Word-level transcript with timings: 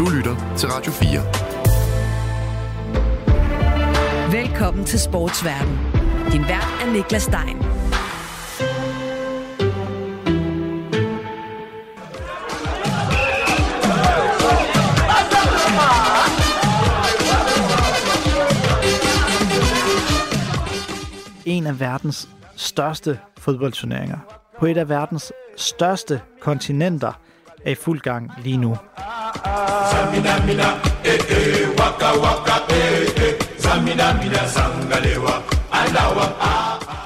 Du 0.00 0.08
lytter 0.08 0.54
til 0.56 0.68
Radio 0.68 0.92
4. 0.92 1.20
Velkommen 4.32 4.84
til 4.84 5.00
Sportsverden. 5.00 5.78
Din 6.32 6.40
vært 6.40 6.82
er 6.82 6.92
Niklas 6.92 7.22
Stein. 7.22 7.56
En 21.46 21.66
af 21.66 21.80
verdens 21.80 22.28
største 22.56 23.18
fodboldturneringer 23.38 24.18
på 24.58 24.66
et 24.66 24.76
af 24.76 24.88
verdens 24.88 25.32
største 25.56 26.20
kontinenter 26.40 27.12
er 27.64 27.70
i 27.70 27.74
fuld 27.74 28.00
gang 28.00 28.30
lige 28.44 28.56
nu. 28.56 28.76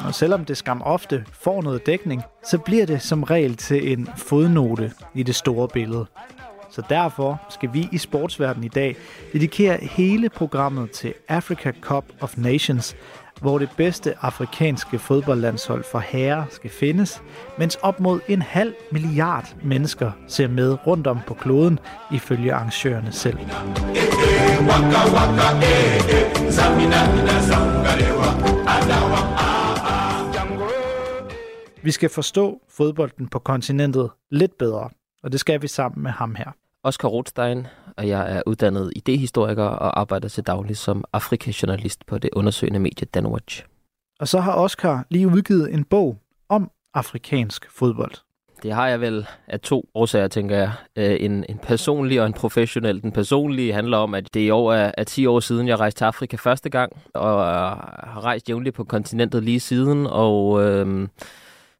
Og 0.07 0.15
selvom 0.15 0.45
det 0.45 0.57
skam 0.57 0.83
ofte 0.83 1.25
får 1.33 1.62
noget 1.62 1.87
dækning, 1.87 2.23
så 2.45 2.59
bliver 2.59 2.87
det 2.87 3.02
som 3.02 3.23
regel 3.23 3.57
til 3.57 3.93
en 3.93 4.09
fodnote 4.16 4.93
i 5.15 5.23
det 5.23 5.35
store 5.35 5.69
billede. 5.69 6.07
Så 6.71 6.83
derfor 6.88 7.41
skal 7.51 7.71
vi 7.73 7.88
i 7.93 7.99
sportsverdenen 7.99 8.65
i 8.65 8.69
dag 8.69 8.97
dedikere 9.33 9.79
hele 9.83 10.29
programmet 10.29 10.91
til 10.91 11.15
Africa 11.29 11.73
Cup 11.80 12.05
of 12.21 12.37
Nations, 12.37 12.97
hvor 13.45 13.59
det 13.59 13.71
bedste 13.77 14.15
afrikanske 14.25 14.98
fodboldlandshold 14.98 15.85
for 15.85 15.98
herrer 15.98 16.45
skal 16.51 16.71
findes, 16.71 17.23
mens 17.59 17.79
op 17.83 18.01
mod 18.01 18.21
en 18.29 18.43
halv 18.43 18.75
milliard 18.93 19.57
mennesker 19.62 20.12
ser 20.29 20.48
med 20.48 20.87
rundt 20.87 21.07
om 21.07 21.19
på 21.27 21.35
kloden, 21.35 21.79
ifølge 22.12 22.55
arrangørerne 22.55 23.12
selv. 23.12 23.38
Vi 31.83 31.90
skal 31.90 32.09
forstå 32.09 32.61
fodbolden 32.71 33.29
på 33.29 33.38
kontinentet 33.38 34.11
lidt 34.30 34.59
bedre, 34.59 34.90
og 35.23 35.33
det 35.33 35.40
skal 35.40 35.63
vi 35.63 35.68
sammen 35.68 36.02
med 36.02 36.11
ham 36.11 36.35
her. 36.35 36.63
Oscar 36.85 37.09
Rothstein, 37.09 37.66
og 37.96 38.09
jeg 38.09 38.37
er 38.37 38.43
uddannet 38.46 38.93
idehistoriker 38.96 39.65
og 39.65 40.01
arbejder 40.01 40.29
til 40.29 40.46
daglig 40.46 40.77
som 40.77 41.04
Afrika-journalist 41.13 42.07
på 42.07 42.18
det 42.18 42.30
undersøgende 42.32 42.79
medie 42.79 43.07
Danwatch. 43.15 43.65
Og 44.21 44.29
så 44.29 44.40
har 44.40 44.54
Oscar 44.54 45.07
lige 45.10 45.29
udgivet 45.29 45.74
en 45.74 45.85
bog 45.85 46.18
om 46.49 46.71
afrikansk 46.95 47.71
fodbold. 47.71 48.12
Det 48.62 48.73
har 48.73 48.88
jeg 48.88 49.01
vel 49.01 49.27
af 49.46 49.60
to 49.60 49.90
årsager, 49.95 50.29
tænker 50.29 50.57
jeg. 50.57 50.73
Øh, 50.96 51.16
en, 51.21 51.45
en 51.49 51.59
personlig 51.59 52.21
og 52.21 52.27
en 52.27 52.32
professionel. 52.32 53.02
Den 53.02 53.12
personlige 53.12 53.73
handler 53.73 53.99
om, 53.99 54.15
at 54.15 54.35
det 54.35 54.40
i 54.40 54.51
år 54.51 54.73
er, 54.73 54.93
er 54.99 55.05
10 55.05 55.27
år 55.27 55.40
siden, 55.40 55.68
jeg 55.68 55.80
rejste 55.80 55.99
til 55.99 56.05
Afrika 56.05 56.37
første 56.37 56.71
gang, 56.71 56.93
og 57.15 57.45
har 57.45 58.21
rejst 58.24 58.49
jævnligt 58.49 58.77
på 58.77 58.85
kontinentet 58.85 59.45
lige 59.45 59.60
siden, 59.60 60.07
og 60.07 60.62
øhm, 60.62 61.09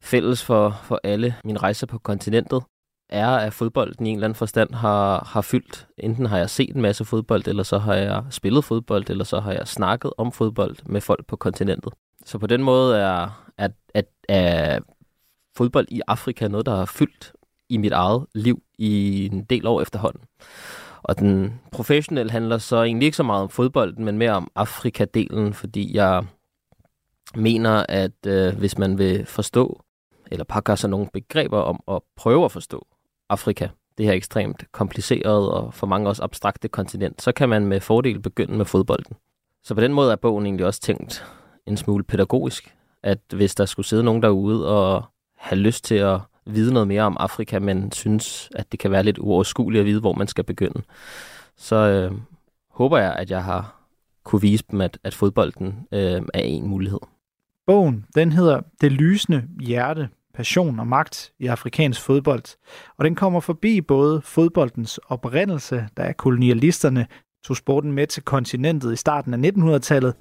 fælles 0.01 0.43
for, 0.43 0.81
for 0.83 0.99
alle 1.03 1.35
mine 1.43 1.59
rejser 1.59 1.87
på 1.87 1.97
kontinentet 1.97 2.63
er, 3.09 3.27
at 3.27 3.53
fodbolden 3.53 4.05
i 4.05 4.09
en 4.09 4.15
eller 4.15 4.27
anden 4.27 4.35
forstand 4.35 4.73
har, 4.73 5.27
har 5.31 5.41
fyldt. 5.41 5.87
Enten 5.97 6.25
har 6.25 6.37
jeg 6.37 6.49
set 6.49 6.75
en 6.75 6.81
masse 6.81 7.05
fodbold, 7.05 7.47
eller 7.47 7.63
så 7.63 7.77
har 7.77 7.93
jeg 7.93 8.23
spillet 8.29 8.63
fodbold, 8.63 9.09
eller 9.09 9.23
så 9.23 9.39
har 9.39 9.51
jeg 9.51 9.67
snakket 9.67 10.13
om 10.17 10.31
fodbold 10.31 10.75
med 10.85 11.01
folk 11.01 11.25
på 11.25 11.35
kontinentet. 11.35 11.93
Så 12.25 12.37
på 12.37 12.47
den 12.47 12.63
måde 12.63 12.97
er, 12.97 13.45
at, 13.57 13.71
at, 13.93 14.05
at 14.29 14.83
fodbold 15.57 15.87
i 15.91 16.01
Afrika 16.07 16.47
noget, 16.47 16.65
der 16.65 16.75
har 16.75 16.85
fyldt 16.85 17.33
i 17.69 17.77
mit 17.77 17.91
eget 17.91 18.25
liv 18.35 18.63
i 18.77 19.25
en 19.25 19.43
del 19.43 19.67
år 19.67 19.81
efterhånden. 19.81 20.21
Og 21.03 21.19
den 21.19 21.61
professionelle 21.71 22.31
handler 22.31 22.57
så 22.57 22.83
egentlig 22.83 23.05
ikke 23.05 23.17
så 23.17 23.23
meget 23.23 23.41
om 23.41 23.49
fodbolden, 23.49 24.05
men 24.05 24.17
mere 24.17 24.31
om 24.31 24.51
Afrika-delen, 24.55 25.53
fordi 25.53 25.95
jeg 25.95 26.23
mener, 27.35 27.85
at 27.89 28.25
øh, 28.27 28.57
hvis 28.57 28.77
man 28.77 28.97
vil 28.97 29.25
forstå, 29.25 29.81
eller 30.31 30.45
pakke 30.45 30.77
sig 30.77 30.89
nogle 30.89 31.07
begreber 31.13 31.59
om 31.59 31.79
at 31.87 32.01
prøve 32.15 32.45
at 32.45 32.51
forstå 32.51 32.87
Afrika, 33.29 33.67
det 33.97 34.05
her 34.05 34.13
ekstremt 34.13 34.71
komplicerede 34.71 35.53
og 35.53 35.73
for 35.73 35.87
mange 35.87 36.09
også 36.09 36.23
abstrakte 36.23 36.67
kontinent, 36.67 37.21
så 37.21 37.31
kan 37.31 37.49
man 37.49 37.65
med 37.65 37.79
fordel 37.79 38.19
begynde 38.19 38.57
med 38.57 38.65
fodbolden. 38.65 39.15
Så 39.63 39.75
på 39.75 39.81
den 39.81 39.93
måde 39.93 40.11
er 40.11 40.15
bogen 40.15 40.45
egentlig 40.45 40.65
også 40.65 40.81
tænkt 40.81 41.25
en 41.65 41.77
smule 41.77 42.03
pædagogisk, 42.03 42.75
at 43.03 43.19
hvis 43.33 43.55
der 43.55 43.65
skulle 43.65 43.85
sidde 43.85 44.03
nogen 44.03 44.23
derude 44.23 44.67
og 44.67 45.03
have 45.37 45.59
lyst 45.59 45.83
til 45.85 45.95
at 45.95 46.19
vide 46.45 46.73
noget 46.73 46.87
mere 46.87 47.03
om 47.03 47.17
Afrika, 47.19 47.59
men 47.59 47.91
synes, 47.91 48.49
at 48.55 48.71
det 48.71 48.79
kan 48.79 48.91
være 48.91 49.03
lidt 49.03 49.17
uoverskueligt 49.17 49.79
at 49.79 49.85
vide, 49.85 49.99
hvor 49.99 50.13
man 50.13 50.27
skal 50.27 50.43
begynde, 50.43 50.81
så 51.57 51.75
øh, 51.75 52.11
håber 52.71 52.97
jeg, 52.97 53.15
at 53.15 53.31
jeg 53.31 53.43
har 53.43 53.75
kunne 54.23 54.41
vise 54.41 54.63
dem, 54.71 54.81
at, 54.81 54.97
at 55.03 55.13
fodbolden 55.13 55.87
øh, 55.91 56.21
er 56.33 56.41
en 56.41 56.67
mulighed. 56.67 56.99
Bogen, 57.67 58.05
den 58.15 58.31
hedder 58.31 58.61
Det 58.81 58.91
lysende 58.91 59.47
hjerte 59.61 60.09
passion 60.35 60.79
og 60.79 60.87
magt 60.87 61.31
i 61.39 61.47
afrikansk 61.47 62.01
fodbold, 62.01 62.43
og 62.97 63.05
den 63.05 63.15
kommer 63.15 63.39
forbi 63.39 63.81
både 63.81 64.21
fodboldens 64.21 64.97
oprindelse, 64.97 65.87
da 65.97 66.13
kolonialisterne 66.17 67.07
tog 67.45 67.57
sporten 67.57 67.91
med 67.91 68.07
til 68.07 68.23
kontinentet 68.23 68.93
i 68.93 68.95
starten 68.95 69.33
af 69.33 69.51
1900-tallet, 69.51 70.13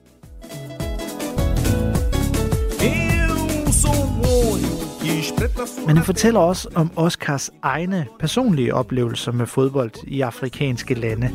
Men 5.87 5.97
den 5.97 6.05
fortæller 6.05 6.41
også 6.41 6.69
om 6.75 6.91
Oscars 6.97 7.51
egne 7.63 8.07
personlige 8.21 8.75
oplevelser 8.75 9.33
med 9.33 9.47
fodbold 9.47 9.91
i 10.07 10.21
afrikanske 10.21 10.95
lande. 10.95 11.31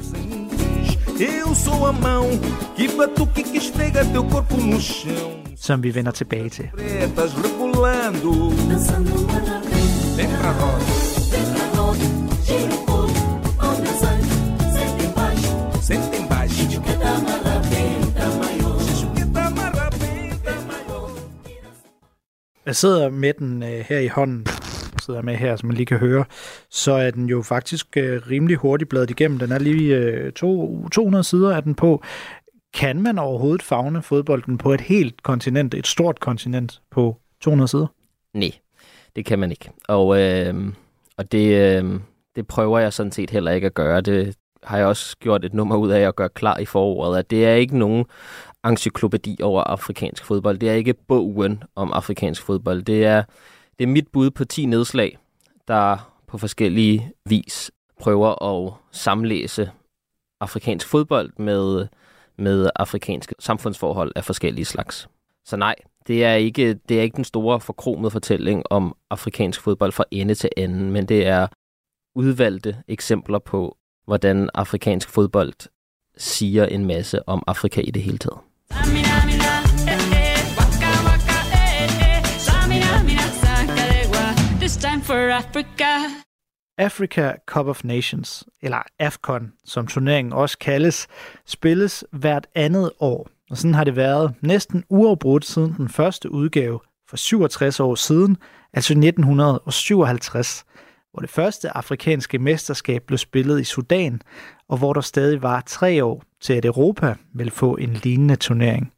Eu 1.20 1.54
sou 1.54 1.86
a 1.86 1.92
mão 1.92 2.26
que 2.78 2.88
batuque 2.98 3.44
que 3.44 3.58
esfrega 3.58 4.04
teu 4.14 4.24
corpo 4.30 4.56
no 4.56 4.78
chão 4.78 5.39
som 5.70 5.84
vi 5.84 5.96
vender 5.96 6.12
tilbage 6.12 6.50
til. 6.50 6.70
Jeg 22.66 22.76
sidder 22.76 23.10
med 23.10 23.34
den 23.34 23.64
øh, 23.64 23.86
her 23.90 24.00
i 24.00 24.08
hånden, 24.08 24.48
sidder 25.10 25.22
med 25.22 25.36
her, 25.36 25.56
som 25.56 25.68
man 25.68 25.76
lige 25.76 25.86
kan 25.86 25.98
høre, 25.98 26.26
så 26.70 26.92
er 26.92 27.12
den 27.12 27.26
jo 27.26 27.42
faktisk 27.42 27.98
øh, 27.98 28.22
rimelig 28.30 28.58
hurtigt 28.58 28.90
bladet 28.90 29.10
igennem. 29.10 29.40
Den 29.40 29.52
er 29.52 29.60
lige 29.60 29.96
øh, 29.96 30.32
to, 30.32 30.88
200 30.90 31.24
sider 31.24 31.56
af 31.56 31.64
den 31.64 31.76
på. 31.76 32.04
Kan 32.74 33.02
man 33.02 33.20
overhovedet 33.20 33.64
fagne 33.64 34.02
fodbolden 34.02 34.58
på 34.58 34.74
et 34.74 34.82
helt 34.82 35.24
kontinent, 35.24 35.74
et 35.74 35.88
stort 35.88 36.20
kontinent 36.20 36.82
på 36.92 37.18
200 37.42 37.68
sider? 37.68 37.88
Nej, 38.34 38.52
det 39.16 39.26
kan 39.26 39.40
man 39.40 39.52
ikke. 39.52 39.72
Og, 39.88 40.22
øh, 40.22 40.74
og 41.18 41.32
det, 41.32 41.78
øh, 41.78 42.00
det 42.36 42.48
prøver 42.48 42.80
jeg 42.80 42.94
sådan 42.94 43.12
set 43.12 43.30
heller 43.30 43.52
ikke 43.52 43.68
at 43.68 43.74
gøre. 43.74 44.02
Det 44.02 44.36
har 44.64 44.78
jeg 44.78 44.88
også 44.88 45.18
gjort 45.18 45.46
et 45.46 45.54
nummer 45.54 45.76
ud 45.76 45.90
af 45.90 46.00
at 46.00 46.16
gøre 46.16 46.30
klar 46.30 46.58
i 46.58 46.66
foråret, 46.66 47.20
at 47.20 47.30
det 47.30 47.46
er 47.46 47.54
ikke 47.54 47.78
nogen 47.78 48.06
encyklopædi 48.66 49.38
over 49.44 49.64
afrikansk 49.64 50.26
fodbold. 50.26 50.58
Det 50.58 50.70
er 50.70 50.74
ikke 50.74 50.94
bogen 50.94 51.64
om 51.76 51.94
afrikansk 51.94 52.42
fodbold. 52.42 52.84
Det 52.84 53.06
er, 53.06 53.24
det 53.80 53.84
er 53.84 53.88
mit 53.88 54.08
bud 54.08 54.32
på 54.32 54.46
10 54.46 54.66
nedslag, 54.66 55.18
der 55.68 56.12
på 56.28 56.38
forskellige 56.38 57.12
vis 57.30 57.72
prøver 58.00 58.44
at 58.44 58.74
samlæse 58.92 59.72
afrikansk 60.42 60.88
fodbold 60.88 61.32
med 61.38 61.88
med 62.40 62.70
afrikanske 62.76 63.36
samfundsforhold 63.40 64.12
af 64.16 64.26
forskellige 64.26 64.66
slags. 64.66 65.08
Så 65.46 65.58
nej, 65.58 65.76
det 66.08 66.26
er 66.26 66.34
ikke, 66.34 66.74
det 66.74 66.98
er 66.98 67.02
ikke 67.02 67.16
den 67.16 67.24
store 67.24 67.60
forkromede 67.60 68.12
fortælling 68.12 68.64
om 68.70 68.96
afrikansk 69.10 69.62
fodbold 69.62 69.92
fra 69.92 70.04
ende 70.12 70.36
til 70.36 70.50
anden, 70.58 70.92
men 70.92 71.06
det 71.06 71.28
er 71.28 71.48
udvalgte 72.16 72.76
eksempler 72.88 73.40
på, 73.40 73.78
hvordan 74.06 74.50
afrikansk 74.54 75.10
fodbold 75.10 75.54
siger 76.18 76.66
en 76.66 76.86
masse 76.86 77.30
om 77.30 77.44
Afrika 77.48 77.82
i 77.82 77.92
det 77.92 78.04
hele 78.04 78.18
taget. 78.18 78.40
This 84.60 84.78
time 84.78 85.02
for 85.02 85.14
Africa. 85.14 86.29
Africa 86.80 87.34
Cup 87.46 87.66
of 87.66 87.84
Nations, 87.84 88.44
eller 88.62 88.78
AFCON, 89.00 89.52
som 89.66 89.88
turneringen 89.88 90.34
også 90.34 90.58
kaldes, 90.58 91.08
spilles 91.46 92.06
hvert 92.12 92.48
andet 92.56 92.92
år. 93.00 93.30
Og 93.50 93.58
sådan 93.58 93.74
har 93.74 93.84
det 93.84 93.96
været 93.96 94.34
næsten 94.42 94.84
uafbrudt 94.90 95.46
siden 95.46 95.74
den 95.78 95.90
første 95.90 96.32
udgave 96.32 96.80
for 97.10 97.18
67 97.18 97.80
år 97.80 97.96
siden, 97.96 98.38
altså 98.74 98.94
1957, 98.94 100.66
hvor 101.12 101.22
det 101.22 101.30
første 101.30 101.78
afrikanske 101.78 102.40
mesterskab 102.40 103.04
blev 103.08 103.18
spillet 103.18 103.62
i 103.62 103.64
Sudan, 103.64 104.22
og 104.70 104.78
hvor 104.78 104.94
der 104.94 105.02
stadig 105.02 105.44
var 105.44 105.64
tre 105.66 106.04
år 106.04 106.24
til, 106.42 106.54
at 106.54 106.66
Europa 106.66 107.16
ville 107.34 107.52
få 107.52 107.76
en 107.76 107.94
lignende 107.94 108.36
turnering. 108.36 108.94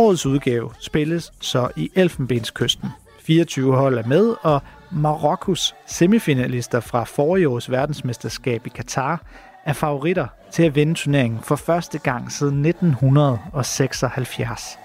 Årets 0.00 0.26
udgave 0.26 0.70
spilles 0.78 1.32
så 1.40 1.68
i 1.76 1.90
Elfenbenskysten. 1.94 2.88
24 3.18 3.76
hold 3.76 3.98
er 3.98 4.06
med, 4.06 4.34
og 4.42 4.62
Marokkos 4.92 5.74
semifinalister 5.86 6.80
fra 6.80 7.04
forrige 7.04 7.48
års 7.48 7.70
verdensmesterskab 7.70 8.66
i 8.66 8.68
Katar 8.68 9.22
er 9.64 9.72
favoritter 9.72 10.26
til 10.52 10.62
at 10.62 10.74
vinde 10.74 10.94
turneringen 10.94 11.40
for 11.40 11.56
første 11.56 11.98
gang 11.98 12.32
siden 12.32 12.66
1976. 12.66 14.78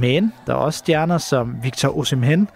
Men 0.00 0.32
der 0.46 0.52
er 0.52 0.56
også 0.56 0.78
stjerner 0.78 1.18
som 1.18 1.56
Victor 1.62 1.98
Osimhen, 1.98 2.48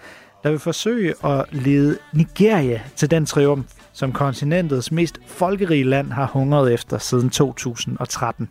der 0.43 0.51
vil 0.51 0.59
forsøge 0.59 1.15
at 1.25 1.45
lede 1.53 1.99
Nigeria 2.13 2.81
til 2.97 3.11
den 3.11 3.27
triumf, 3.27 3.67
som 3.93 4.13
kontinentets 4.13 4.93
mest 4.93 5.21
folkerige 5.27 5.85
land 5.85 6.13
har 6.13 6.27
hungret 6.27 6.73
efter 6.73 6.99
siden 6.99 7.31
2013. 7.31 8.49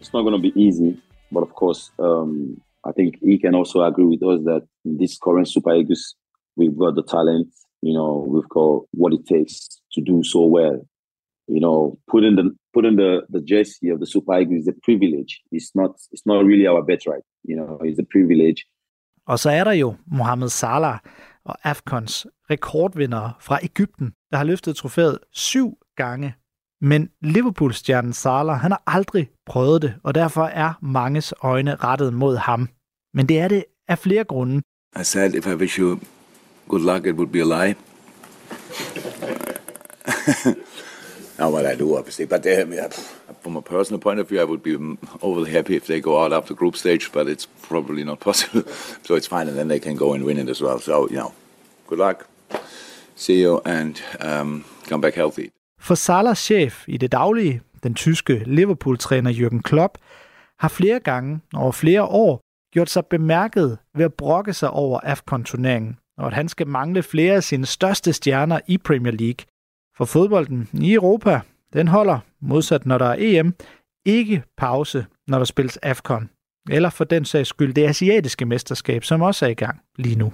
It's 0.00 0.10
not 0.12 0.24
going 0.24 0.44
to 0.44 0.52
be 0.52 0.66
easy, 0.66 0.98
but 1.32 1.42
of 1.42 1.52
course, 1.54 1.90
um, 1.98 2.60
I 2.84 2.92
think 2.92 3.18
he 3.22 3.38
can 3.38 3.54
also 3.54 3.82
agree 3.82 4.04
with 4.04 4.22
us 4.22 4.40
that 4.44 4.62
this 4.84 5.18
current 5.18 5.48
Super 5.48 5.74
Eagles, 5.74 6.14
we've 6.56 6.76
got 6.76 6.94
the 6.94 7.02
talent, 7.02 7.48
you 7.80 7.94
know, 7.94 8.24
we've 8.28 8.48
got 8.48 8.82
what 8.92 9.12
it 9.12 9.26
takes 9.26 9.68
to 9.92 10.00
do 10.00 10.22
so 10.22 10.40
well. 10.46 10.86
You 11.48 11.60
know, 11.60 11.98
putting 12.08 12.36
the 12.36 12.56
putting 12.74 12.96
the, 12.96 13.22
the 13.28 13.40
jersey 13.40 13.88
of 13.88 14.00
the 14.00 14.06
Super 14.06 14.40
Eagles 14.40 14.62
is 14.62 14.68
a 14.68 14.76
privilege. 14.84 15.40
It's 15.50 15.74
not 15.74 15.90
it's 16.12 16.26
not 16.26 16.44
really 16.44 16.66
our 16.66 16.82
birthright. 16.82 17.24
You 17.44 17.56
know, 17.56 17.78
it's 17.82 17.98
a 17.98 18.06
privilege. 18.14 18.64
Og 19.26 19.38
så 19.38 19.50
er 19.50 19.64
der 19.64 19.72
jo 19.72 19.94
Mohamed 20.06 20.48
Salah 20.48 20.98
og 21.44 21.56
Afcons 21.64 22.26
rekordvinder 22.50 23.36
fra 23.40 23.58
Ægypten, 23.62 24.12
der 24.30 24.36
har 24.36 24.44
løftet 24.44 24.76
trofæet 24.76 25.18
syv 25.32 25.78
gange. 25.96 26.34
Men 26.84 27.10
Liverpool-stjernen 27.20 28.12
Salah, 28.12 28.56
han 28.56 28.70
har 28.70 28.82
aldrig 28.86 29.30
prøvet 29.46 29.82
det, 29.82 29.94
og 30.02 30.14
derfor 30.14 30.44
er 30.44 30.72
manges 30.82 31.34
øjne 31.42 31.74
rettet 31.74 32.14
mod 32.14 32.36
ham. 32.36 32.68
Men 33.14 33.28
det 33.28 33.38
er 33.38 33.48
det 33.48 33.64
af 33.88 33.98
flere 33.98 34.24
grunde. 34.24 34.62
I 35.00 35.04
said, 35.04 35.34
if 35.34 35.46
I 35.46 35.54
wish 35.54 35.78
you 35.78 35.98
good 36.68 36.80
luck, 36.80 37.06
it 37.06 37.14
would 37.14 37.32
be 37.32 37.40
a 37.40 37.44
lie. 37.44 37.74
Now 41.38 41.50
what 41.50 41.74
I 41.74 41.78
do, 41.78 41.96
obviously, 41.96 42.26
but 42.26 42.46
øh, 42.46 42.68
uh, 42.68 42.74
yeah, 42.74 42.90
from 43.42 43.56
a 43.56 43.60
personal 43.60 44.00
point 44.00 44.20
of 44.20 44.28
view, 44.28 44.40
I 44.40 44.44
would 44.44 44.62
be 44.62 44.96
overly 45.22 45.50
happy 45.50 45.76
if 45.76 45.86
they 45.86 46.00
go 46.00 46.24
out 46.24 46.32
after 46.32 46.54
group 46.54 46.76
stage, 46.76 47.12
but 47.12 47.26
it's 47.26 47.46
probably 47.68 48.04
not 48.04 48.20
possible. 48.28 48.62
so 49.02 49.14
it's 49.14 49.28
fine, 49.28 49.48
and 49.48 49.56
then 49.58 49.68
they 49.68 49.80
can 49.80 49.96
go 49.96 50.14
and 50.14 50.24
win 50.24 50.38
it 50.38 50.48
as 50.48 50.60
well. 50.60 50.78
So 50.78 51.08
you 51.10 51.16
know, 51.16 51.32
good 51.86 51.98
luck, 51.98 52.26
see 53.16 53.40
you, 53.40 53.60
and 53.64 54.02
um, 54.20 54.64
come 54.88 55.00
back 55.00 55.14
healthy. 55.14 55.50
For 55.82 55.94
Salahs 55.94 56.38
chef 56.38 56.84
i 56.88 56.96
det 56.96 57.12
daglige, 57.12 57.60
den 57.82 57.94
tyske 57.94 58.42
Liverpool-træner 58.46 59.32
Jürgen 59.32 59.62
Klopp, 59.62 59.98
har 60.58 60.68
flere 60.68 61.00
gange 61.00 61.40
over 61.54 61.72
flere 61.72 62.04
år 62.04 62.40
gjort 62.72 62.90
sig 62.90 63.06
bemærket 63.06 63.78
ved 63.94 64.04
at 64.04 64.14
brokke 64.14 64.52
sig 64.52 64.70
over 64.70 65.00
AFCON-turneringen, 65.02 65.98
og 66.18 66.26
at 66.26 66.32
han 66.32 66.48
skal 66.48 66.66
mangle 66.66 67.02
flere 67.02 67.34
af 67.34 67.44
sine 67.44 67.66
største 67.66 68.12
stjerner 68.12 68.60
i 68.66 68.78
Premier 68.78 69.12
League. 69.12 69.46
For 69.96 70.04
fodbolden 70.04 70.68
i 70.72 70.92
Europa, 70.94 71.40
den 71.72 71.88
holder, 71.88 72.18
modsat 72.40 72.86
når 72.86 72.98
der 72.98 73.06
er 73.06 73.16
EM, 73.18 73.54
ikke 74.06 74.42
pause, 74.56 75.06
når 75.28 75.38
der 75.38 75.44
spilles 75.44 75.76
AFCON. 75.76 76.30
Eller 76.70 76.90
for 76.90 77.04
den 77.04 77.24
sags 77.24 77.48
skyld 77.48 77.74
det 77.74 77.84
asiatiske 77.84 78.44
mesterskab, 78.44 79.04
som 79.04 79.22
også 79.22 79.46
er 79.46 79.50
i 79.50 79.54
gang 79.54 79.80
lige 79.98 80.16
nu. 80.16 80.32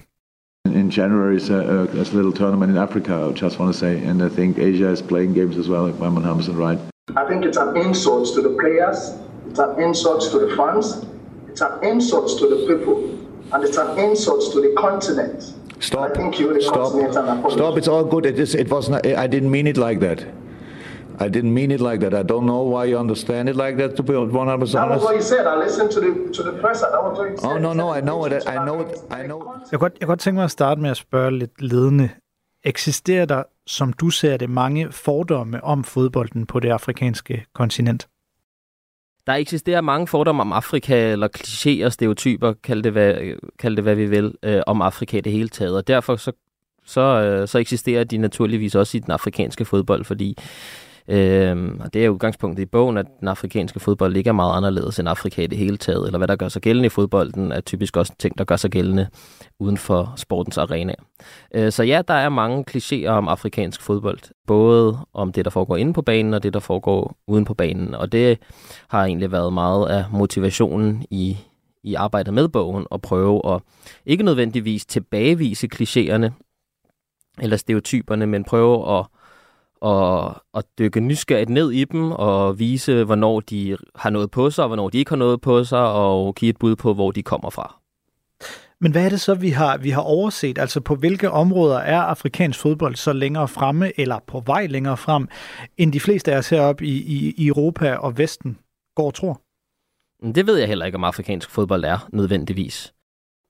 In 0.75 0.89
January 0.89 1.37
is 1.37 1.49
a, 1.49 1.55
a, 1.55 1.83
a 1.85 2.05
little 2.13 2.31
tournament 2.31 2.71
in 2.71 2.77
Africa, 2.77 3.27
I 3.29 3.33
just 3.33 3.59
want 3.59 3.73
to 3.73 3.79
say, 3.79 4.03
and 4.03 4.21
I 4.21 4.29
think 4.29 4.57
Asia 4.57 4.89
is 4.89 5.01
playing 5.01 5.33
games 5.33 5.57
as 5.57 5.67
well, 5.67 5.87
if 5.87 6.01
I'm 6.01 6.15
on 6.17 6.23
Hamilton 6.23 6.57
right. 6.57 6.79
I 7.15 7.27
think 7.27 7.45
it's 7.45 7.57
an 7.57 7.75
insult 7.77 8.33
to 8.35 8.41
the 8.41 8.49
players, 8.49 9.15
it's 9.49 9.59
an 9.59 9.79
insult 9.81 10.21
to 10.31 10.39
the 10.39 10.55
fans, 10.55 11.05
it's 11.47 11.61
an 11.61 11.83
insult 11.83 12.37
to 12.39 12.47
the 12.47 12.67
people, 12.67 13.09
and 13.51 13.63
it's 13.63 13.77
an 13.77 13.97
insult 13.97 14.51
to 14.53 14.61
the 14.61 14.75
continent. 14.77 15.53
Stop. 15.79 16.11
I 16.11 16.13
think 16.13 16.39
you 16.39 16.53
the 16.53 16.61
Stop. 16.61 16.91
continent 16.91 17.15
and. 17.15 17.51
Stop. 17.51 17.77
It's 17.77 17.87
all 17.87 18.03
good. 18.03 18.25
It 18.25 18.37
is. 18.37 18.53
It 18.53 18.69
was. 18.69 18.89
Not, 18.89 19.05
I 19.07 19.27
didn't 19.27 19.49
mean 19.49 19.65
it 19.65 19.77
like 19.77 20.01
that. 20.01 20.25
I 21.25 21.27
didn't 21.29 21.53
mean 21.53 21.71
it 21.71 21.81
like 21.81 21.99
that. 21.99 22.13
I 22.13 22.23
don't 22.23 22.45
know 22.45 22.63
why 22.73 22.85
you 22.89 22.97
understand 22.99 23.49
it 23.49 23.55
like 23.55 23.75
that. 23.77 23.95
To 23.95 24.03
be 24.03 24.13
100 24.13 24.31
That 24.31 24.59
was 24.59 24.75
honest. 24.75 25.05
what 25.05 25.15
you 25.15 25.21
said. 25.21 25.45
I 25.53 25.55
listened 25.65 25.91
to 25.91 25.99
the 25.99 26.11
to 26.33 26.41
the 26.43 26.53
press. 26.61 26.79
That 26.81 27.03
was 27.03 27.17
what 27.19 27.31
you 27.31 27.37
said. 27.37 27.49
Oh 27.51 27.57
no, 27.59 27.73
no. 27.73 27.87
I 27.97 28.01
know 28.01 28.25
it. 28.25 28.33
I 28.33 28.55
know 28.65 28.81
it. 28.81 28.87
I 29.11 29.25
know. 29.27 29.39
Jeg 29.71 29.79
godt, 29.79 29.93
jeg 29.99 30.07
godt 30.07 30.19
tænke 30.19 30.35
mig 30.35 30.43
at 30.43 30.51
starte 30.51 30.81
med 30.81 30.89
at 30.89 30.97
spørge 30.97 31.37
lidt 31.39 31.61
ledende. 31.61 32.09
Eksisterer 32.63 33.25
der, 33.25 33.43
som 33.67 33.93
du 33.93 34.09
ser 34.09 34.37
det, 34.37 34.49
mange 34.49 34.91
fordomme 34.91 35.63
om 35.63 35.83
fodbolden 35.83 36.45
på 36.45 36.59
det 36.59 36.69
afrikanske 36.69 37.45
kontinent? 37.53 38.07
Der 39.27 39.33
eksisterer 39.33 39.81
mange 39.81 40.07
fordomme 40.07 40.41
om 40.41 40.53
Afrika, 40.53 41.11
eller 41.11 41.27
klichéer, 41.37 41.89
stereotyper, 41.89 42.53
kald 42.63 42.83
det 42.83 42.91
hvad, 42.91 43.15
kald 43.59 43.75
det, 43.75 43.83
hvad 43.83 43.95
vi 43.95 44.05
vil, 44.05 44.33
øh, 44.43 44.61
om 44.67 44.81
Afrika 44.81 45.17
i 45.17 45.21
det 45.21 45.31
hele 45.31 45.49
taget. 45.49 45.75
Og 45.75 45.87
derfor 45.87 46.15
så, 46.15 46.31
så, 46.85 47.01
øh, 47.01 47.47
så 47.47 47.57
eksisterer 47.59 48.03
de 48.03 48.17
naturligvis 48.17 48.75
også 48.75 48.97
i 48.97 48.99
den 48.99 49.11
afrikanske 49.11 49.65
fodbold, 49.65 50.03
fordi 50.05 50.37
øh, 51.09 51.71
og 51.79 51.93
det 51.93 52.05
er 52.05 52.09
udgangspunktet 52.09 52.63
i 52.63 52.65
bogen, 52.65 52.97
at 52.97 53.05
den 53.19 53.27
afrikanske 53.27 53.79
fodbold 53.79 54.13
ligger 54.13 54.31
meget 54.31 54.57
anderledes 54.57 54.99
end 54.99 55.09
Afrika 55.09 55.41
i 55.41 55.47
det 55.47 55.57
hele 55.57 55.77
taget, 55.77 56.05
eller 56.05 56.17
hvad 56.17 56.27
der 56.27 56.35
gør 56.35 56.47
sig 56.47 56.61
gældende 56.61 56.85
i 56.85 56.89
fodbolden, 56.89 57.51
er 57.51 57.61
typisk 57.61 57.97
også 57.97 58.13
ting, 58.19 58.37
der 58.37 58.43
gør 58.43 58.55
sig 58.55 58.71
gældende 58.71 59.07
uden 59.59 59.77
for 59.77 60.13
sportens 60.15 60.57
arena. 60.57 60.93
Øh, 61.55 61.71
så 61.71 61.83
ja, 61.83 62.01
der 62.07 62.13
er 62.13 62.29
mange 62.29 62.65
klichéer 62.71 63.09
om 63.09 63.27
afrikansk 63.27 63.81
fodbold, 63.81 64.19
både 64.47 64.97
om 65.13 65.31
det, 65.31 65.45
der 65.45 65.51
foregår 65.51 65.77
inde 65.77 65.93
på 65.93 66.01
banen, 66.01 66.33
og 66.33 66.43
det, 66.43 66.53
der 66.53 66.59
foregår 66.59 67.15
uden 67.27 67.45
på 67.45 67.53
banen. 67.53 67.95
Og 67.95 68.11
det 68.11 68.39
har 68.87 69.05
egentlig 69.05 69.31
været 69.31 69.53
meget 69.53 69.87
af 69.87 70.05
motivationen 70.11 71.05
i, 71.11 71.37
i 71.83 71.93
arbejdet 71.93 72.33
med 72.33 72.47
bogen, 72.47 72.85
at 72.91 73.01
prøve 73.01 73.53
at 73.53 73.61
ikke 74.05 74.23
nødvendigvis 74.23 74.85
tilbagevise 74.85 75.67
klichéerne 75.75 76.31
eller 77.41 77.57
stereotyperne, 77.57 78.25
men 78.25 78.43
prøve 78.43 78.99
at, 78.99 79.05
at, 79.85 80.33
at 80.53 80.65
dykke 80.79 80.99
nysgerrigt 80.99 81.49
ned 81.49 81.71
i 81.71 81.83
dem 81.83 82.11
og 82.11 82.59
vise, 82.59 83.03
hvornår 83.03 83.39
de 83.39 83.77
har 83.95 84.09
noget 84.09 84.31
på 84.31 84.49
sig, 84.49 84.63
og 84.63 84.67
hvornår 84.67 84.89
de 84.89 84.97
ikke 84.97 85.11
har 85.11 85.15
noget 85.15 85.41
på 85.41 85.63
sig, 85.63 85.79
og 85.79 86.35
give 86.35 86.49
et 86.49 86.57
bud 86.57 86.75
på, 86.75 86.93
hvor 86.93 87.11
de 87.11 87.23
kommer 87.23 87.49
fra. 87.49 87.79
Men 88.81 88.91
hvad 88.91 89.05
er 89.05 89.09
det 89.09 89.21
så, 89.21 89.33
vi 89.33 89.49
har, 89.49 89.77
vi 89.77 89.89
har 89.89 90.01
overset? 90.01 90.57
Altså 90.57 90.81
på 90.81 90.95
hvilke 90.95 91.31
områder 91.31 91.77
er 91.77 92.01
afrikansk 92.01 92.59
fodbold 92.59 92.95
så 92.95 93.13
længere 93.13 93.47
fremme, 93.47 93.99
eller 93.99 94.19
på 94.27 94.43
vej 94.45 94.65
længere 94.65 94.97
frem, 94.97 95.27
end 95.77 95.93
de 95.93 95.99
fleste 95.99 96.33
af 96.33 96.37
os 96.37 96.49
heroppe 96.49 96.85
i, 96.85 96.97
i, 96.97 97.33
i 97.37 97.47
Europa 97.47 97.95
og 97.95 98.17
Vesten 98.17 98.57
går 98.95 99.05
og 99.05 99.13
tror? 99.13 99.41
Det 100.35 100.47
ved 100.47 100.57
jeg 100.57 100.67
heller 100.67 100.85
ikke, 100.85 100.95
om 100.95 101.03
afrikansk 101.03 101.49
fodbold 101.49 101.83
er 101.83 102.07
nødvendigvis. 102.13 102.93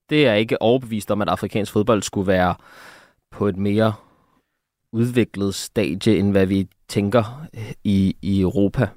Det 0.09 0.27
er 0.27 0.33
ikke 0.33 0.62
overbevist 0.62 1.12
om, 1.12 1.21
at 1.21 1.29
afrikansk 1.29 1.71
fodbold 1.71 2.01
skulle 2.01 2.27
være 2.27 2.55
på 3.31 3.48
et 3.48 3.57
mere 3.57 3.93
udviklet 4.93 5.55
stadie, 5.55 6.17
end 6.17 6.31
hvad 6.31 6.46
vi 6.46 6.67
tænker 6.88 7.46
i, 7.84 8.15
i 8.22 8.41
Europa. 8.41 8.88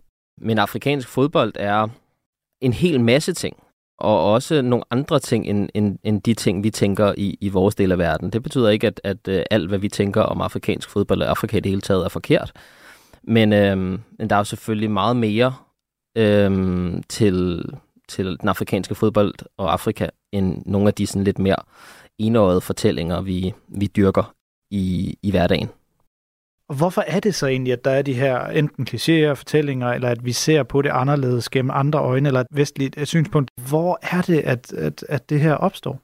Men 0.40 0.58
afrikansk 0.58 1.08
fodbold 1.08 1.52
er 1.56 1.88
en 2.60 2.72
hel 2.72 3.00
masse 3.00 3.32
ting, 3.32 3.56
og 3.98 4.32
også 4.32 4.62
nogle 4.62 4.84
andre 4.90 5.18
ting, 5.18 5.46
end, 5.46 5.68
end, 5.74 5.98
end 6.04 6.22
de 6.22 6.34
ting, 6.34 6.64
vi 6.64 6.70
tænker 6.70 7.14
i, 7.16 7.38
i 7.40 7.48
vores 7.48 7.74
del 7.74 7.92
af 7.92 7.98
verden. 7.98 8.30
Det 8.30 8.42
betyder 8.42 8.68
ikke, 8.68 8.86
at, 8.86 9.00
at 9.04 9.28
øh, 9.28 9.42
alt, 9.50 9.68
hvad 9.68 9.78
vi 9.78 9.88
tænker 9.88 10.22
om 10.22 10.40
afrikansk 10.40 10.90
fodbold 10.90 11.22
og 11.22 11.28
Afrika 11.28 11.56
i 11.56 11.60
det 11.60 11.70
hele 11.70 11.80
taget, 11.80 12.04
er 12.04 12.08
forkert. 12.08 12.52
Men, 13.22 13.52
øhm, 13.52 14.00
men 14.18 14.30
der 14.30 14.36
er 14.36 14.40
jo 14.40 14.44
selvfølgelig 14.44 14.90
meget 14.90 15.16
mere 15.16 15.54
øhm, 16.18 17.02
til, 17.08 17.64
til 18.08 18.26
den 18.40 18.48
afrikanske 18.48 18.94
fodbold 18.94 19.34
og 19.56 19.72
Afrika, 19.72 20.08
end 20.32 20.62
nogle 20.66 20.88
af 20.88 20.94
de 20.94 21.06
sådan 21.06 21.24
lidt 21.24 21.38
mere 21.38 21.56
enøjede 22.18 22.60
fortællinger, 22.60 23.20
vi, 23.20 23.54
vi 23.68 23.86
dyrker 23.86 24.34
i, 24.70 25.16
i 25.22 25.30
hverdagen. 25.30 25.68
Hvorfor 26.76 27.04
er 27.06 27.20
det 27.20 27.34
så 27.34 27.46
egentlig, 27.46 27.72
at 27.72 27.84
der 27.84 27.90
er 27.90 28.02
de 28.02 28.14
her 28.14 28.46
enten 28.46 28.86
klichéer, 28.90 29.32
fortællinger, 29.32 29.88
eller 29.88 30.08
at 30.08 30.24
vi 30.24 30.32
ser 30.32 30.62
på 30.62 30.82
det 30.82 30.90
anderledes 30.90 31.50
gennem 31.50 31.70
andre 31.74 31.98
øjne, 31.98 32.28
eller 32.28 32.40
et 32.40 32.46
vestligt 32.50 32.98
et 32.98 33.08
synspunkt? 33.08 33.50
Hvor 33.68 33.98
er 34.02 34.22
det, 34.22 34.38
at, 34.38 34.72
at, 34.72 35.04
at 35.08 35.30
det 35.30 35.40
her 35.40 35.54
opstår? 35.54 36.00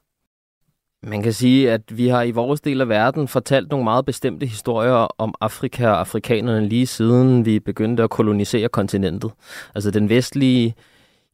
Man 1.03 1.23
kan 1.23 1.33
sige, 1.33 1.71
at 1.71 1.97
vi 1.97 2.07
har 2.07 2.23
i 2.23 2.31
vores 2.31 2.61
del 2.61 2.81
af 2.81 2.89
verden 2.89 3.27
fortalt 3.27 3.69
nogle 3.69 3.83
meget 3.83 4.05
bestemte 4.05 4.45
historier 4.45 5.07
om 5.17 5.33
Afrika 5.41 5.87
og 5.87 5.99
afrikanerne 5.99 6.67
lige 6.67 6.87
siden 6.87 7.45
vi 7.45 7.59
begyndte 7.59 8.03
at 8.03 8.09
kolonisere 8.09 8.69
kontinentet. 8.69 9.31
Altså 9.75 9.91
den 9.91 10.09
vestlige 10.09 10.75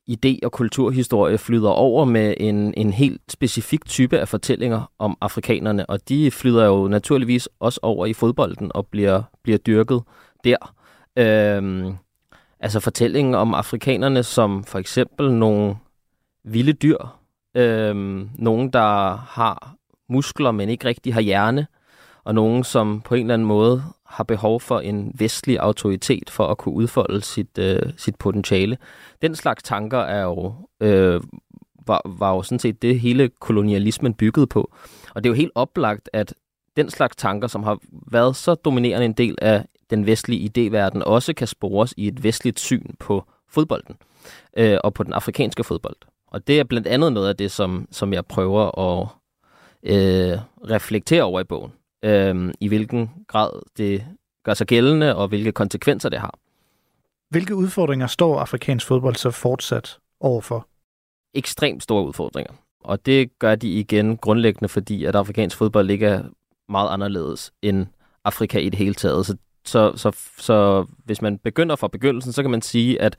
idé- 0.07 0.39
og 0.43 0.51
kulturhistorie 0.51 1.37
flyder 1.37 1.69
over 1.69 2.05
med 2.05 2.33
en, 2.37 2.73
en 2.77 2.93
helt 2.93 3.21
specifik 3.29 3.85
type 3.85 4.19
af 4.19 4.27
fortællinger 4.27 4.91
om 4.99 5.17
afrikanerne, 5.21 5.85
og 5.85 6.09
de 6.09 6.31
flyder 6.31 6.65
jo 6.65 6.87
naturligvis 6.87 7.49
også 7.59 7.79
over 7.83 8.05
i 8.05 8.13
fodbolden 8.13 8.71
og 8.75 8.87
bliver, 8.87 9.23
bliver 9.43 9.57
dyrket 9.57 10.01
der. 10.43 10.73
Øhm, 11.17 11.95
altså 12.59 12.79
fortællingen 12.79 13.35
om 13.35 13.53
afrikanerne 13.53 14.23
som 14.23 14.63
for 14.63 14.79
eksempel 14.79 15.31
nogle 15.31 15.75
vilde 16.43 16.73
dyr, 16.73 16.97
øhm, 17.55 18.29
nogen 18.35 18.73
der 18.73 19.15
har 19.15 19.75
muskler, 20.09 20.51
men 20.51 20.69
ikke 20.69 20.87
rigtig 20.87 21.13
har 21.13 21.21
hjerne, 21.21 21.67
og 22.23 22.35
nogen 22.35 22.63
som 22.63 23.01
på 23.01 23.15
en 23.15 23.21
eller 23.21 23.33
anden 23.33 23.47
måde 23.47 23.83
har 24.15 24.23
behov 24.23 24.61
for 24.61 24.79
en 24.79 25.11
vestlig 25.15 25.59
autoritet 25.59 26.29
for 26.29 26.47
at 26.47 26.57
kunne 26.57 26.75
udfolde 26.75 27.21
sit, 27.21 27.57
øh, 27.57 27.81
sit 27.97 28.15
potentiale. 28.15 28.77
Den 29.21 29.35
slags 29.35 29.63
tanker 29.63 29.99
er 29.99 30.23
jo 30.23 30.53
øh, 30.79 31.21
var, 31.87 32.01
var 32.05 32.33
jo 32.33 32.41
sådan 32.41 32.59
set 32.59 32.81
det 32.81 32.99
hele 32.99 33.29
kolonialismen 33.39 34.13
byggede 34.13 34.47
på. 34.47 34.73
Og 35.15 35.23
det 35.23 35.29
er 35.29 35.31
jo 35.31 35.37
helt 35.37 35.51
oplagt, 35.55 36.09
at 36.13 36.33
den 36.77 36.89
slags 36.89 37.15
tanker, 37.15 37.47
som 37.47 37.63
har 37.63 37.77
været 38.11 38.35
så 38.35 38.55
dominerende 38.55 39.05
en 39.05 39.13
del 39.13 39.35
af 39.41 39.65
den 39.89 40.05
vestlige 40.05 40.49
idéverden, 40.49 41.03
også 41.03 41.33
kan 41.33 41.47
spores 41.47 41.93
i 41.97 42.07
et 42.07 42.23
vestligt 42.23 42.59
syn 42.59 42.95
på 42.99 43.23
fodbolden 43.49 43.95
øh, 44.57 44.77
og 44.83 44.93
på 44.93 45.03
den 45.03 45.13
afrikanske 45.13 45.63
fodbold. 45.63 45.95
Og 46.27 46.47
det 46.47 46.59
er 46.59 46.63
blandt 46.63 46.87
andet 46.87 47.13
noget 47.13 47.29
af 47.29 47.35
det, 47.35 47.51
som, 47.51 47.87
som 47.91 48.13
jeg 48.13 48.25
prøver 48.25 48.79
at 48.79 49.07
øh, 49.83 50.39
reflektere 50.69 51.23
over 51.23 51.39
i 51.39 51.43
bogen. 51.43 51.71
Øh, 52.05 52.53
I 52.59 52.67
hvilken 52.67 53.09
grad 53.27 53.61
det 53.77 54.05
gør 54.43 54.53
sig 54.53 54.67
gældende, 54.67 55.15
og 55.15 55.27
hvilke 55.27 55.51
konsekvenser 55.51 56.09
det 56.09 56.19
har. 56.19 56.39
Hvilke 57.29 57.55
udfordringer 57.55 58.07
står 58.07 58.39
afrikansk 58.39 58.87
fodbold 58.87 59.15
så 59.15 59.31
fortsat 59.31 59.97
overfor? 60.19 60.67
Ekstremt 61.33 61.83
store 61.83 62.05
udfordringer. 62.05 62.53
Og 62.83 63.05
det 63.05 63.39
gør 63.39 63.55
de 63.55 63.79
igen 63.79 64.17
grundlæggende, 64.17 64.69
fordi 64.69 65.05
at 65.05 65.15
afrikansk 65.15 65.57
fodbold 65.57 65.89
ikke 65.89 66.05
er 66.05 66.23
meget 66.69 66.89
anderledes 66.89 67.51
end 67.61 67.87
Afrika 68.23 68.59
i 68.59 68.69
det 68.69 68.79
hele 68.79 68.93
taget. 68.93 69.25
Så, 69.25 69.35
så, 69.65 69.91
så, 69.95 70.11
så 70.37 70.85
hvis 71.05 71.21
man 71.21 71.37
begynder 71.37 71.75
fra 71.75 71.87
begyndelsen, 71.87 72.33
så 72.33 72.41
kan 72.41 72.51
man 72.51 72.61
sige, 72.61 73.01
at, 73.01 73.15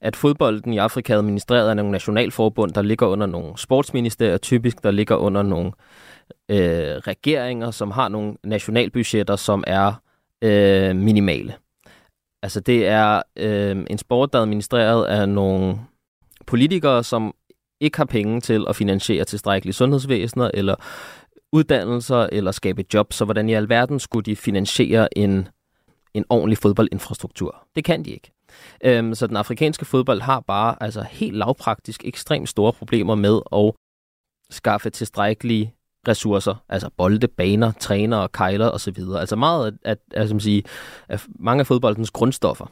at 0.00 0.16
fodbolden 0.16 0.72
i 0.72 0.78
Afrika 0.78 1.12
er 1.12 1.18
administreret 1.18 1.68
af 1.68 1.76
nogle 1.76 1.92
nationalforbund, 1.92 2.72
der 2.72 2.82
ligger 2.82 3.06
under 3.06 3.26
nogle 3.26 3.58
sportsministerier, 3.58 4.38
typisk 4.38 4.82
der 4.82 4.90
ligger 4.90 5.16
under 5.16 5.42
nogle 5.42 5.72
øh, 6.48 6.96
regeringer, 6.96 7.70
som 7.70 7.90
har 7.90 8.08
nogle 8.08 8.36
nationalbudgetter, 8.44 9.36
som 9.36 9.64
er 9.66 9.92
øh, 10.42 10.96
minimale. 10.96 11.54
Altså 12.42 12.60
det 12.60 12.86
er 12.86 13.22
øh, 13.36 13.86
en 13.90 13.98
sport, 13.98 14.32
der 14.32 14.38
er 14.38 14.42
administreret 14.42 15.06
af 15.06 15.28
nogle 15.28 15.78
politikere, 16.46 17.04
som 17.04 17.34
ikke 17.80 17.96
har 17.96 18.04
penge 18.04 18.40
til 18.40 18.64
at 18.68 18.76
finansiere 18.76 19.24
tilstrækkelige 19.24 19.74
sundhedsvæsener 19.74 20.50
eller 20.54 20.74
uddannelser 21.52 22.26
eller 22.32 22.50
skabe 22.50 22.84
job. 22.94 23.12
Så 23.12 23.24
hvordan 23.24 23.48
i 23.48 23.54
alverden 23.54 24.00
skulle 24.00 24.24
de 24.24 24.36
finansiere 24.36 25.18
en, 25.18 25.48
en 26.14 26.24
ordentlig 26.28 26.58
fodboldinfrastruktur? 26.58 27.66
Det 27.76 27.84
kan 27.84 28.04
de 28.04 28.10
ikke. 28.10 28.32
Øhm, 28.84 29.14
så 29.14 29.26
den 29.26 29.36
afrikanske 29.36 29.84
fodbold 29.84 30.20
har 30.20 30.40
bare 30.40 30.76
altså 30.80 31.02
helt 31.02 31.36
lavpraktisk 31.36 32.04
ekstremt 32.04 32.48
store 32.48 32.72
problemer 32.72 33.14
med 33.14 33.40
at 33.52 33.72
skaffe 34.50 34.90
tilstrækkelige 34.90 35.74
ressourcer, 36.08 36.54
altså 36.68 36.90
bolde, 36.96 37.28
baner, 37.28 37.72
trænere, 37.72 38.28
kejler 38.28 38.70
osv. 38.70 38.96
Altså 39.16 39.36
meget 39.36 39.78
af, 39.84 39.96
af, 40.10 40.28
som 40.28 40.40
sige, 40.40 40.62
af 41.08 41.20
mange 41.38 41.60
af 41.60 41.66
fodboldens 41.66 42.10
grundstoffer. 42.10 42.66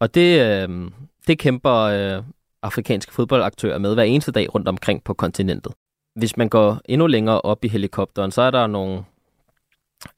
Og 0.00 0.14
det, 0.14 0.40
øh, 0.40 0.90
det 1.26 1.38
kæmper 1.38 1.74
øh, 1.74 2.22
afrikanske 2.62 3.12
fodboldaktører 3.12 3.78
med 3.78 3.94
hver 3.94 4.02
eneste 4.02 4.32
dag 4.32 4.54
rundt 4.54 4.68
omkring 4.68 5.04
på 5.04 5.14
kontinentet. 5.14 5.72
Hvis 6.16 6.36
man 6.36 6.48
går 6.48 6.80
endnu 6.84 7.06
længere 7.06 7.40
op 7.40 7.64
i 7.64 7.68
helikopteren, 7.68 8.30
så 8.30 8.42
er 8.42 8.50
der 8.50 8.66
nogle 8.66 9.04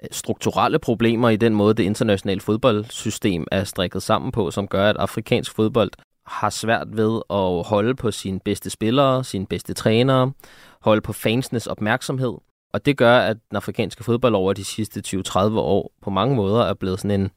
øh, 0.03 0.09
strukturelle 0.11 0.79
problemer 0.79 1.29
i 1.29 1.37
den 1.37 1.55
måde, 1.55 1.75
det 1.75 1.83
internationale 1.83 2.41
fodboldsystem 2.41 3.47
er 3.53 3.65
strikket 3.65 4.03
sammen 4.03 4.33
på, 4.33 4.51
som 4.51 4.69
gør, 4.69 4.91
at 4.91 4.97
afrikansk 4.97 5.55
fodbold 5.55 5.91
har 6.27 6.51
svært 6.51 6.97
ved 6.97 7.21
at 7.31 7.67
holde 7.67 7.95
på 7.95 8.11
sine 8.11 8.41
bedste 8.41 8.71
spillere, 8.71 9.25
sine 9.25 9.47
bedste 9.47 9.75
trænere, 9.75 10.33
holde 10.81 11.01
på 11.01 11.13
fansenes 11.13 11.67
opmærksomhed. 11.67 12.35
Og 12.77 12.87
det 12.87 12.97
gør, 12.97 13.19
at 13.19 13.37
den 13.51 13.57
afrikanske 13.57 14.05
fodbold 14.05 14.35
over 14.35 14.53
de 14.53 14.65
sidste 14.65 15.03
20-30 15.07 15.39
år 15.59 15.93
på 16.03 16.11
mange 16.11 16.37
måder 16.37 16.65
er 16.65 16.75
blevet 16.75 17.01
sådan 17.01 17.21
en, 17.21 17.31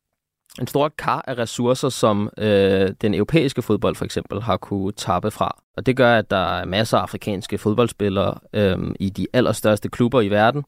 en 0.62 0.67
stor 0.67 0.89
kar 0.98 1.24
af 1.27 1.38
ressourcer, 1.38 1.89
som 1.89 2.29
øh, 2.38 2.89
den 3.01 3.13
europæiske 3.13 3.62
fodbold 3.62 3.96
for 3.96 4.05
eksempel 4.05 4.41
har 4.41 4.58
kunne 4.58 4.91
tappe 4.91 5.31
fra. 5.31 5.62
Og 5.77 5.86
det 5.86 5.98
gør, 5.98 6.15
at 6.15 6.31
der 6.31 6.60
er 6.60 6.65
masser 6.65 6.98
af 6.98 7.01
afrikanske 7.01 7.58
fodboldspillere 7.58 8.39
øh, 8.53 8.77
i 9.00 9.10
de 9.10 9.27
allerstørste 9.34 9.89
klubber 9.89 10.22
i 10.22 10.29
verden, 10.29 10.63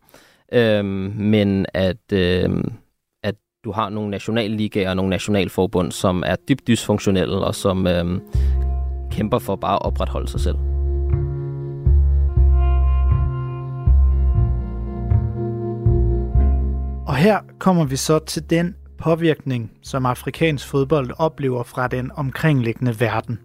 øh, 0.53 0.85
men 1.15 1.65
at, 1.73 2.13
øh, 2.13 2.63
at 3.23 3.35
du 3.63 3.71
har 3.71 3.89
nogle 3.89 4.09
nationalligaer 4.09 4.89
og 4.89 4.95
nogle 4.95 5.09
nationalforbund, 5.09 5.91
som 5.91 6.23
er 6.25 6.35
dybt 6.49 6.67
dysfunktionelle 6.67 7.37
og 7.37 7.55
som 7.55 7.87
øh, 7.87 8.19
kæmper 9.11 9.39
for 9.39 9.55
bare 9.55 9.75
at 9.75 9.81
opretholde 9.81 10.27
sig 10.27 10.39
selv. 10.39 10.70
Her 17.21 17.39
kommer 17.59 17.85
vi 17.85 17.95
så 17.95 18.19
til 18.19 18.49
den 18.49 18.75
påvirkning, 18.97 19.71
som 19.81 20.05
afrikansk 20.05 20.67
fodbold 20.67 21.11
oplever 21.17 21.63
fra 21.63 21.87
den 21.87 22.11
omkringliggende 22.15 22.99
verden. 22.99 23.39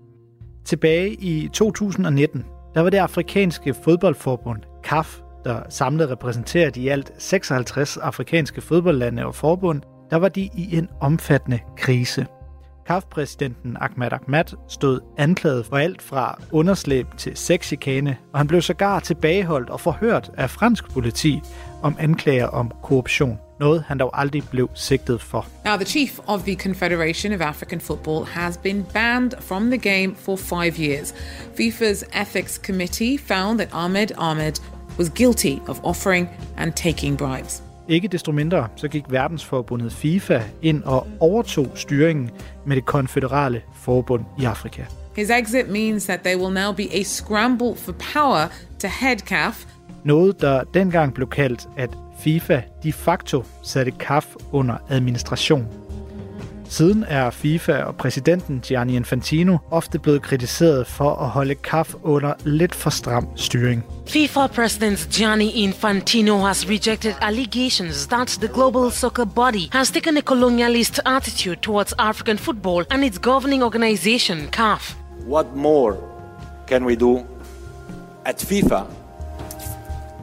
Tilbage 0.65 1.13
i 1.13 1.49
2019, 1.53 2.45
der 2.75 2.81
var 2.81 2.91
det 2.91 2.99
afrikanske 2.99 3.75
fodboldforbund, 3.85 4.63
CAF, 4.85 5.21
der 5.45 5.63
samlet 5.69 6.11
repræsenteret 6.11 6.77
i 6.77 6.89
alt 6.89 7.13
56 7.19 7.97
afrikanske 7.97 8.61
fodboldlande 8.61 9.27
og 9.27 9.35
forbund, 9.35 9.83
der 10.11 10.17
var 10.17 10.29
de 10.29 10.51
i 10.55 10.77
en 10.77 10.89
omfattende 11.01 11.59
krise. 11.77 12.27
CAF-præsidenten 12.87 13.77
Ahmad 13.81 14.13
Ahmad 14.13 14.45
stod 14.69 15.01
anklaget 15.19 15.67
for 15.67 15.77
alt 15.77 16.03
fra 16.03 16.41
underslæb 16.53 17.07
til 17.17 17.37
sexchikane, 17.37 18.17
og 18.33 18.41
han 18.41 18.47
blev 18.47 18.63
sågar 18.63 19.01
tilbageholdt 19.01 19.71
og 19.71 19.81
forhørt 19.81 20.31
af 20.37 20.51
fransk 20.51 20.91
politi 20.91 21.41
om 21.83 21.97
anklager 21.99 22.47
om 22.47 22.71
korruption 22.83 23.39
noget 23.61 23.85
han 23.87 23.99
dog 23.99 24.21
aldrig 24.21 24.43
blev 24.51 24.71
sigtet 24.75 25.21
for. 25.21 25.47
Now, 25.65 25.77
the 25.77 25.85
chief 25.85 26.19
of 26.27 26.43
the 26.43 26.55
Confederation 26.57 27.33
of 27.33 27.41
African 27.41 27.81
Football 27.81 28.25
has 28.25 28.57
been 28.59 28.87
banned 28.93 29.31
from 29.41 29.71
the 29.71 29.79
game 29.79 30.15
for 30.17 30.37
five 30.37 30.79
years. 30.79 31.15
FIFA's 31.61 32.21
ethics 32.21 32.59
committee 32.59 33.19
found 33.19 33.59
that 33.59 33.69
Ahmed 33.73 34.13
Ahmed 34.19 34.61
was 34.99 35.09
guilty 35.09 35.59
of 35.69 35.81
offering 35.85 36.29
and 36.57 36.73
taking 36.75 37.17
bribes. 37.17 37.66
Ikke 37.89 38.09
desto 38.09 38.33
mindre 38.33 38.69
så 38.77 38.89
gik 38.89 39.05
verdensforbundet 39.09 39.93
FIFA 39.93 40.41
ind 40.63 40.83
og 40.83 41.07
overtog 41.21 41.67
styringen 41.75 42.31
med 42.67 42.77
det 42.77 42.85
konfederale 42.87 43.63
forbund 43.75 44.25
i 44.39 44.45
Afrika. 44.45 44.83
His 45.17 45.31
exit 45.31 45.69
means 45.69 46.05
that 46.05 46.21
there 46.21 46.39
will 46.39 46.55
now 46.55 46.73
be 46.73 46.95
a 46.95 47.03
scramble 47.03 47.77
for 47.77 47.93
power 48.15 48.47
to 48.79 48.89
head 49.01 49.17
CAF. 49.17 49.65
Noget, 50.05 50.41
der 50.41 50.65
dengang 50.75 51.15
blev 51.15 51.29
kaldt 51.29 51.69
at 51.77 51.91
FIFA 52.21 52.61
de 52.83 52.93
facto 52.93 53.45
satte 53.63 53.93
CAF 53.99 54.27
under 54.53 54.77
administration. 54.91 55.86
Siden 56.69 57.05
er 57.09 57.31
FIFA 57.31 57.73
og 57.73 57.97
præsidenten 57.97 58.61
Gianni 58.61 58.97
Infantino 58.97 59.57
ofte 59.71 59.99
blevet 59.99 60.23
kritiseret 60.23 60.87
for 60.87 61.11
at 61.15 61.29
holde 61.29 61.55
CAF 61.55 61.95
under 62.03 62.33
lidt 62.45 62.75
for 62.75 62.91
stram 62.91 63.27
styring. 63.37 63.85
FIFA 64.07 64.47
President 64.47 65.09
Gianni 65.13 65.51
Infantino 65.51 66.39
has 66.39 66.69
rejected 66.69 67.15
allegations 67.21 68.07
that 68.07 68.29
the 68.29 68.49
global 68.49 68.91
soccer 68.91 69.25
body 69.25 69.69
has 69.73 69.91
taken 69.91 70.17
a 70.17 70.21
colonialist 70.21 71.01
attitude 71.07 71.57
towards 71.57 71.95
African 71.99 72.39
football 72.39 72.85
and 72.91 73.05
its 73.05 73.19
governing 73.19 73.63
organization, 73.63 74.39
CAF. 74.39 74.97
What 75.27 75.47
more 75.55 75.97
can 76.67 76.85
we 76.85 76.97
do 76.97 77.27
at 78.25 78.39
FIFA 78.39 78.87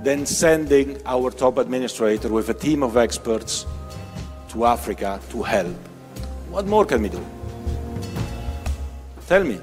than 0.04 0.26
sending 0.26 0.98
our 1.06 1.32
top 1.32 1.58
administrator 1.58 2.30
with 2.30 2.50
a 2.50 2.54
team 2.54 2.84
of 2.84 2.98
experts 2.98 3.66
to 4.50 4.66
Africa 4.66 5.20
to 5.30 5.42
help. 5.42 5.93
What 6.54 6.68
more 6.68 6.86
can 6.86 7.02
we 7.02 7.08
do? 7.08 7.20
Tell 9.28 9.46
me. 9.46 9.54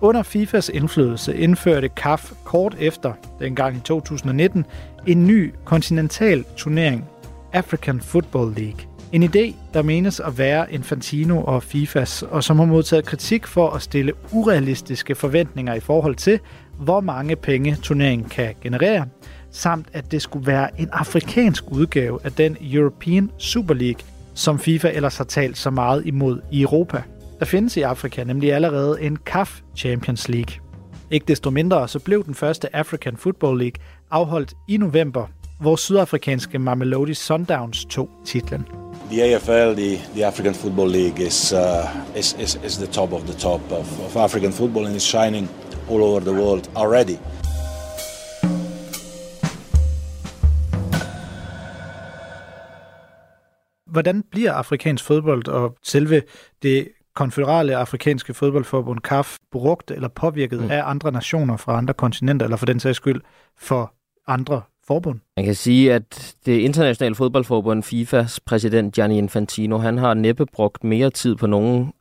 Under 0.00 0.22
FIFAs 0.22 0.68
indflydelse 0.68 1.36
indførte 1.36 1.88
CAF 1.88 2.32
kort 2.44 2.76
efter, 2.78 3.12
dengang 3.40 3.76
i 3.76 3.80
2019, 3.80 4.64
en 5.06 5.26
ny 5.26 5.54
kontinental 5.64 6.44
turnering, 6.56 7.04
African 7.52 8.00
Football 8.00 8.54
League. 8.56 8.80
En 9.12 9.22
idé, 9.22 9.54
der 9.74 9.82
menes 9.82 10.20
at 10.20 10.38
være 10.38 10.72
Infantino 10.72 11.42
og 11.44 11.62
FIFAs, 11.62 12.22
og 12.22 12.44
som 12.44 12.58
har 12.58 12.66
modtaget 12.66 13.04
kritik 13.04 13.46
for 13.46 13.70
at 13.70 13.82
stille 13.82 14.12
urealistiske 14.32 15.14
forventninger 15.14 15.74
i 15.74 15.80
forhold 15.80 16.14
til, 16.14 16.40
hvor 16.78 17.00
mange 17.00 17.36
penge 17.36 17.76
turneringen 17.82 18.28
kan 18.28 18.54
generere, 18.62 19.06
samt 19.50 19.86
at 19.92 20.12
det 20.12 20.22
skulle 20.22 20.46
være 20.46 20.80
en 20.80 20.88
afrikansk 20.92 21.64
udgave 21.70 22.18
af 22.24 22.32
den 22.32 22.56
European 22.60 23.30
Super 23.38 23.74
League, 23.74 24.00
som 24.34 24.58
FIFA 24.58 24.90
ellers 24.90 25.16
har 25.16 25.24
talt 25.24 25.58
så 25.58 25.70
meget 25.70 26.06
imod 26.06 26.40
i 26.52 26.62
Europa. 26.62 27.02
Der 27.38 27.46
findes 27.46 27.76
i 27.76 27.82
Afrika 27.82 28.24
nemlig 28.24 28.52
allerede 28.52 29.02
en 29.02 29.16
CAF 29.16 29.60
Champions 29.76 30.28
League. 30.28 30.54
Ikke 31.10 31.26
desto 31.26 31.50
mindre 31.50 31.88
så 31.88 31.98
blev 31.98 32.24
den 32.24 32.34
første 32.34 32.76
African 32.76 33.16
Football 33.16 33.58
League 33.58 33.82
afholdt 34.10 34.54
i 34.68 34.76
november, 34.76 35.26
hvor 35.60 35.76
sydafrikanske 35.76 36.58
Mamelodi 36.58 37.14
Sundowns 37.14 37.84
tog 37.84 38.08
titlen. 38.24 38.66
The 39.10 39.22
AFL, 39.22 39.80
the, 39.80 39.96
the 40.14 40.26
African 40.26 40.54
Football 40.54 40.90
League, 40.90 41.26
is, 41.26 41.52
uh, 41.52 42.18
is, 42.18 42.36
is, 42.40 42.60
is 42.64 42.76
the 42.76 42.86
top 42.86 43.12
of 43.12 43.22
the 43.22 43.38
top 43.38 43.60
of, 43.72 44.00
of 44.00 44.16
African 44.16 44.52
football 44.52 44.86
and 44.86 44.96
is 44.96 45.02
shining 45.02 45.48
all 45.90 46.02
over 46.02 46.20
the 46.20 46.32
world 46.32 46.70
already. 46.76 47.18
Hvordan 53.90 54.24
bliver 54.30 54.52
afrikansk 54.52 55.04
fodbold 55.04 55.48
og 55.48 55.76
selve 55.82 56.22
det 56.62 56.88
konføderale 57.14 57.76
afrikanske 57.76 58.34
fodboldforbund, 58.34 59.00
CAF, 59.00 59.36
brugt 59.50 59.90
eller 59.90 60.08
påvirket 60.08 60.60
mm. 60.60 60.70
af 60.70 60.82
andre 60.84 61.12
nationer 61.12 61.56
fra 61.56 61.78
andre 61.78 61.94
kontinenter, 61.94 62.46
eller 62.46 62.56
for 62.56 62.66
den 62.66 62.80
sags 62.80 62.96
skyld 62.96 63.20
for 63.58 63.94
andre 64.26 64.62
forbund? 64.86 65.20
Man 65.36 65.44
kan 65.44 65.54
sige, 65.54 65.94
at 65.94 66.36
det 66.46 66.58
internationale 66.58 67.14
fodboldforbund, 67.14 67.82
FIFAs 67.82 68.40
præsident 68.40 68.94
Gianni 68.94 69.18
Infantino, 69.18 69.78
han 69.78 69.98
har 69.98 70.14
næppe 70.14 70.46
brugt 70.46 70.84
mere 70.84 71.10
tid 71.10 71.36
på 71.36 71.46
nogen 71.46 71.92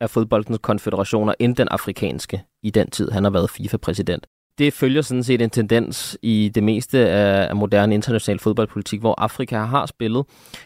af 0.00 0.10
fodboldens 0.10 0.58
konfederationer 0.62 1.34
end 1.38 1.56
den 1.56 1.68
afrikanske 1.68 2.42
i 2.62 2.70
den 2.70 2.90
tid, 2.90 3.10
han 3.10 3.24
har 3.24 3.30
været 3.30 3.50
FIFA-præsident. 3.50 4.26
Det 4.58 4.72
følger 4.72 5.02
sådan 5.02 5.22
set 5.22 5.42
en 5.42 5.50
tendens 5.50 6.18
i 6.22 6.50
det 6.54 6.62
meste 6.62 6.98
af 6.98 7.56
moderne 7.56 7.94
international 7.94 8.38
fodboldpolitik, 8.38 9.00
hvor 9.00 9.14
Afrika 9.18 9.58
har 9.58 9.86
spillet 9.86 10.24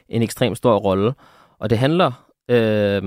en 0.08 0.22
ekstremt 0.22 0.56
stor 0.56 0.76
rolle. 0.76 1.14
Og 1.58 1.70
det 1.70 1.78
handler 1.78 2.12
øh, 2.50 3.02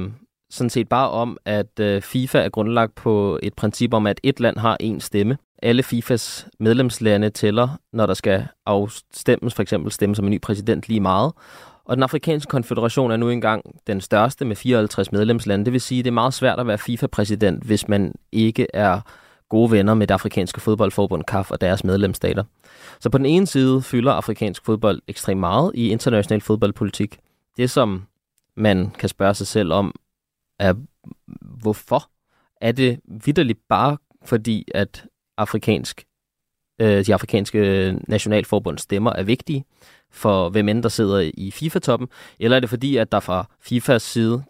sådan 0.50 0.70
set 0.70 0.90
bare 0.90 1.10
om, 1.10 1.38
at 1.46 1.80
øh, 1.80 2.02
FIFA 2.02 2.40
er 2.40 2.50
grundlagt 2.50 2.96
på 2.96 3.40
et 3.44 3.54
princip 3.54 3.94
om, 3.94 4.08
at 4.08 4.20
et 4.24 4.40
land 4.40 4.58
har 4.58 4.78
én 4.84 5.00
stemme. 5.00 5.38
Alle 5.64 5.84
FIFAs 5.84 6.48
medlemslande 6.60 7.30
tæller, 7.30 7.68
når 7.94 8.06
der 8.06 8.14
skal 8.14 8.48
afstemmes, 8.66 9.54
for 9.54 9.62
eksempel 9.62 9.92
stemme 9.92 10.16
som 10.16 10.26
en 10.26 10.32
ny 10.32 10.42
præsident 10.42 10.88
lige 10.88 11.00
meget. 11.00 11.34
Og 11.86 11.98
den 11.98 12.04
afrikanske 12.04 12.50
konfederation 12.50 13.12
er 13.12 13.18
nu 13.18 13.30
engang 13.30 13.64
den 13.88 14.02
største 14.02 14.46
med 14.46 14.56
54 14.56 15.12
medlemslande. 15.12 15.66
Det 15.66 15.74
vil 15.74 15.82
sige, 15.82 16.00
at 16.00 16.06
det 16.06 16.12
er 16.12 16.14
meget 16.14 16.34
svært 16.34 16.60
at 16.60 16.68
være 16.68 16.78
FIFA-præsident, 16.78 17.64
hvis 17.64 17.88
man 17.88 18.14
ikke 18.32 18.68
er 18.74 19.02
gode 19.52 19.72
venner 19.72 19.94
med 19.94 20.08
det 20.08 20.14
afrikanske 20.14 20.62
fodboldforbund 20.62 21.24
CAF 21.24 21.52
og 21.52 21.62
deres 21.62 21.84
medlemsstater. 21.84 22.44
Så 23.00 23.10
på 23.10 23.18
den 23.18 23.26
ene 23.26 23.48
side 23.48 23.82
fylder 23.82 24.12
afrikansk 24.12 24.66
fodbold 24.66 25.02
ekstremt 25.08 25.40
meget 25.40 25.72
i 25.76 25.90
international 25.90 26.42
fodboldpolitik. 26.42 27.20
Det, 27.58 27.70
som 27.70 28.04
man 28.56 28.90
kan 29.00 29.10
spørge 29.10 29.34
sig 29.34 29.48
selv 29.48 29.74
om, 29.74 29.96
er 30.60 30.74
hvorfor? 31.42 32.10
Er 32.62 32.72
det 32.72 33.00
vidderligt 33.26 33.60
bare 33.70 33.98
fordi, 34.26 34.68
at 34.74 35.06
afrikansk, 35.38 36.04
øh, 36.82 37.06
de 37.06 37.14
afrikanske 37.14 37.92
nationalforbunds 38.08 38.82
stemmer 38.82 39.14
er 39.14 39.24
vigtige 39.24 39.66
for 40.12 40.50
hvem 40.50 40.70
end 40.70 40.84
der 40.84 40.90
sidder 40.90 41.32
i 41.34 41.52
FIFA-toppen, 41.52 42.08
eller 42.40 42.56
er 42.58 42.60
det 42.60 42.70
fordi, 42.70 42.98
at 42.98 43.12
der 43.12 43.20
fra 43.20 43.46
FIFAs 43.62 44.02
side, 44.02 44.44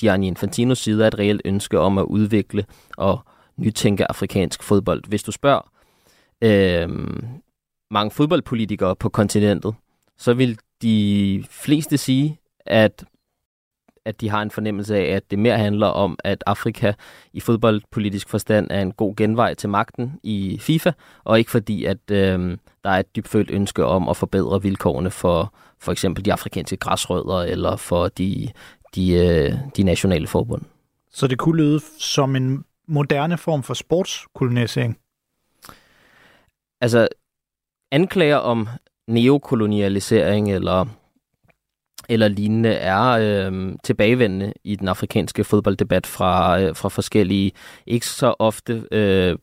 Gianni 0.00 0.26
Infantinos 0.26 0.78
side, 0.78 1.02
er 1.02 1.08
et 1.08 1.18
reelt 1.18 1.42
ønske 1.44 1.80
om 1.80 1.98
at 1.98 2.04
udvikle 2.04 2.64
og 2.96 3.20
nytænke 3.56 4.10
afrikansk 4.10 4.62
fodbold? 4.62 5.02
Hvis 5.08 5.22
du 5.22 5.32
spørger 5.32 5.70
øh, 6.42 6.88
mange 7.90 8.10
fodboldpolitikere 8.10 8.96
på 8.96 9.08
kontinentet, 9.08 9.74
så 10.16 10.34
vil 10.34 10.58
de 10.82 11.44
fleste 11.50 11.98
sige, 11.98 12.38
at 12.66 13.04
at 14.06 14.20
de 14.20 14.30
har 14.30 14.42
en 14.42 14.50
fornemmelse 14.50 14.96
af, 14.96 15.04
at 15.16 15.30
det 15.30 15.38
mere 15.38 15.58
handler 15.58 15.86
om, 15.86 16.18
at 16.24 16.44
Afrika 16.46 16.92
i 17.32 17.40
fodboldpolitisk 17.40 18.28
forstand 18.28 18.66
er 18.70 18.82
en 18.82 18.92
god 18.92 19.16
genvej 19.16 19.54
til 19.54 19.68
magten 19.68 20.20
i 20.22 20.58
FIFA, 20.60 20.92
og 21.24 21.38
ikke 21.38 21.50
fordi, 21.50 21.84
at 21.84 22.10
øh, 22.10 22.58
der 22.84 22.90
er 22.90 22.98
et 22.98 23.16
dybfølt 23.16 23.50
ønske 23.50 23.84
om 23.84 24.08
at 24.08 24.16
forbedre 24.16 24.62
vilkårene 24.62 25.10
for 25.10 25.54
for 25.78 25.92
eksempel 25.92 26.24
de 26.24 26.32
afrikanske 26.32 26.76
græsrødder 26.76 27.42
eller 27.42 27.76
for 27.76 28.08
de, 28.08 28.48
de, 28.94 29.12
øh, 29.12 29.54
de 29.76 29.82
nationale 29.82 30.26
forbund. 30.26 30.62
Så 31.10 31.26
det 31.26 31.38
kunne 31.38 31.56
lyde 31.56 31.80
som 31.98 32.36
en 32.36 32.64
moderne 32.88 33.38
form 33.38 33.62
for 33.62 33.74
sportskolonisering? 33.74 34.98
Altså, 36.80 37.08
anklager 37.92 38.36
om 38.36 38.68
neokolonialisering 39.08 40.52
eller 40.52 40.86
eller 42.08 42.28
lignende 42.28 42.68
er 42.68 43.02
øh, 43.02 43.72
tilbagevendende 43.84 44.52
i 44.64 44.76
den 44.76 44.88
afrikanske 44.88 45.44
fodbolddebat 45.44 46.06
fra, 46.06 46.60
øh, 46.60 46.76
fra 46.76 46.88
forskellige, 46.88 47.52
ikke 47.86 48.06
så 48.06 48.34
ofte 48.38 48.84
øh, 48.92 49.36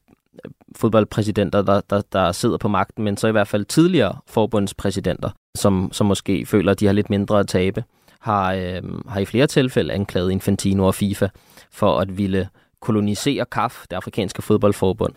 fodboldpræsidenter, 0.76 1.62
der, 1.62 1.82
der, 1.90 2.02
der 2.12 2.32
sidder 2.32 2.58
på 2.58 2.68
magten, 2.68 3.04
men 3.04 3.18
så 3.18 3.28
i 3.28 3.32
hvert 3.32 3.48
fald 3.48 3.66
tidligere 3.66 4.18
forbundspræsidenter, 4.28 5.30
som, 5.56 5.90
som 5.92 6.08
måske 6.08 6.46
føler, 6.46 6.72
at 6.72 6.80
de 6.80 6.86
har 6.86 6.94
lidt 6.94 7.10
mindre 7.10 7.40
at 7.40 7.48
tabe, 7.48 7.84
har, 8.20 8.54
øh, 8.54 8.84
har 9.08 9.20
i 9.20 9.26
flere 9.26 9.48
tilfælde 9.48 9.94
anklaget 9.94 10.32
Infantino 10.32 10.88
og 10.88 10.96
FIFA 10.96 11.28
for 11.72 12.00
at 12.00 12.18
ville 12.18 12.50
kolonisere 12.84 13.46
CAF, 13.46 13.86
det 13.90 13.96
afrikanske 13.96 14.42
fodboldforbund. 14.42 15.14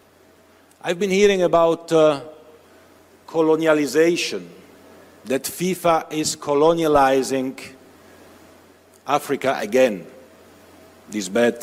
I've 0.84 0.98
been 0.98 1.10
hearing 1.10 1.42
about 1.42 1.92
uh, 1.92 2.16
colonialization 3.26 4.42
that 5.28 5.46
FIFA 5.46 6.02
is 6.12 6.36
colonializing 6.36 7.60
Africa 9.06 9.50
again. 9.62 10.04
This 11.10 11.28
bad 11.28 11.54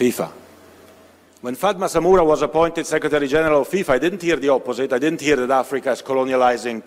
FIFA. 0.00 0.26
When 1.42 1.56
Fatma 1.56 1.86
Samura 1.86 2.24
was 2.24 2.42
appointed 2.42 2.84
Secretary 2.84 3.28
General 3.28 3.60
of 3.60 3.68
FIFA, 3.68 3.94
I 3.96 3.98
didn't 3.98 4.22
hear 4.22 4.36
the 4.36 4.48
opposite. 4.48 4.92
I 4.92 4.98
didn't 4.98 5.20
hear 5.20 5.36
that 5.36 5.50
Africa 5.50 5.92
is 5.92 6.02
colonializing 6.02 6.82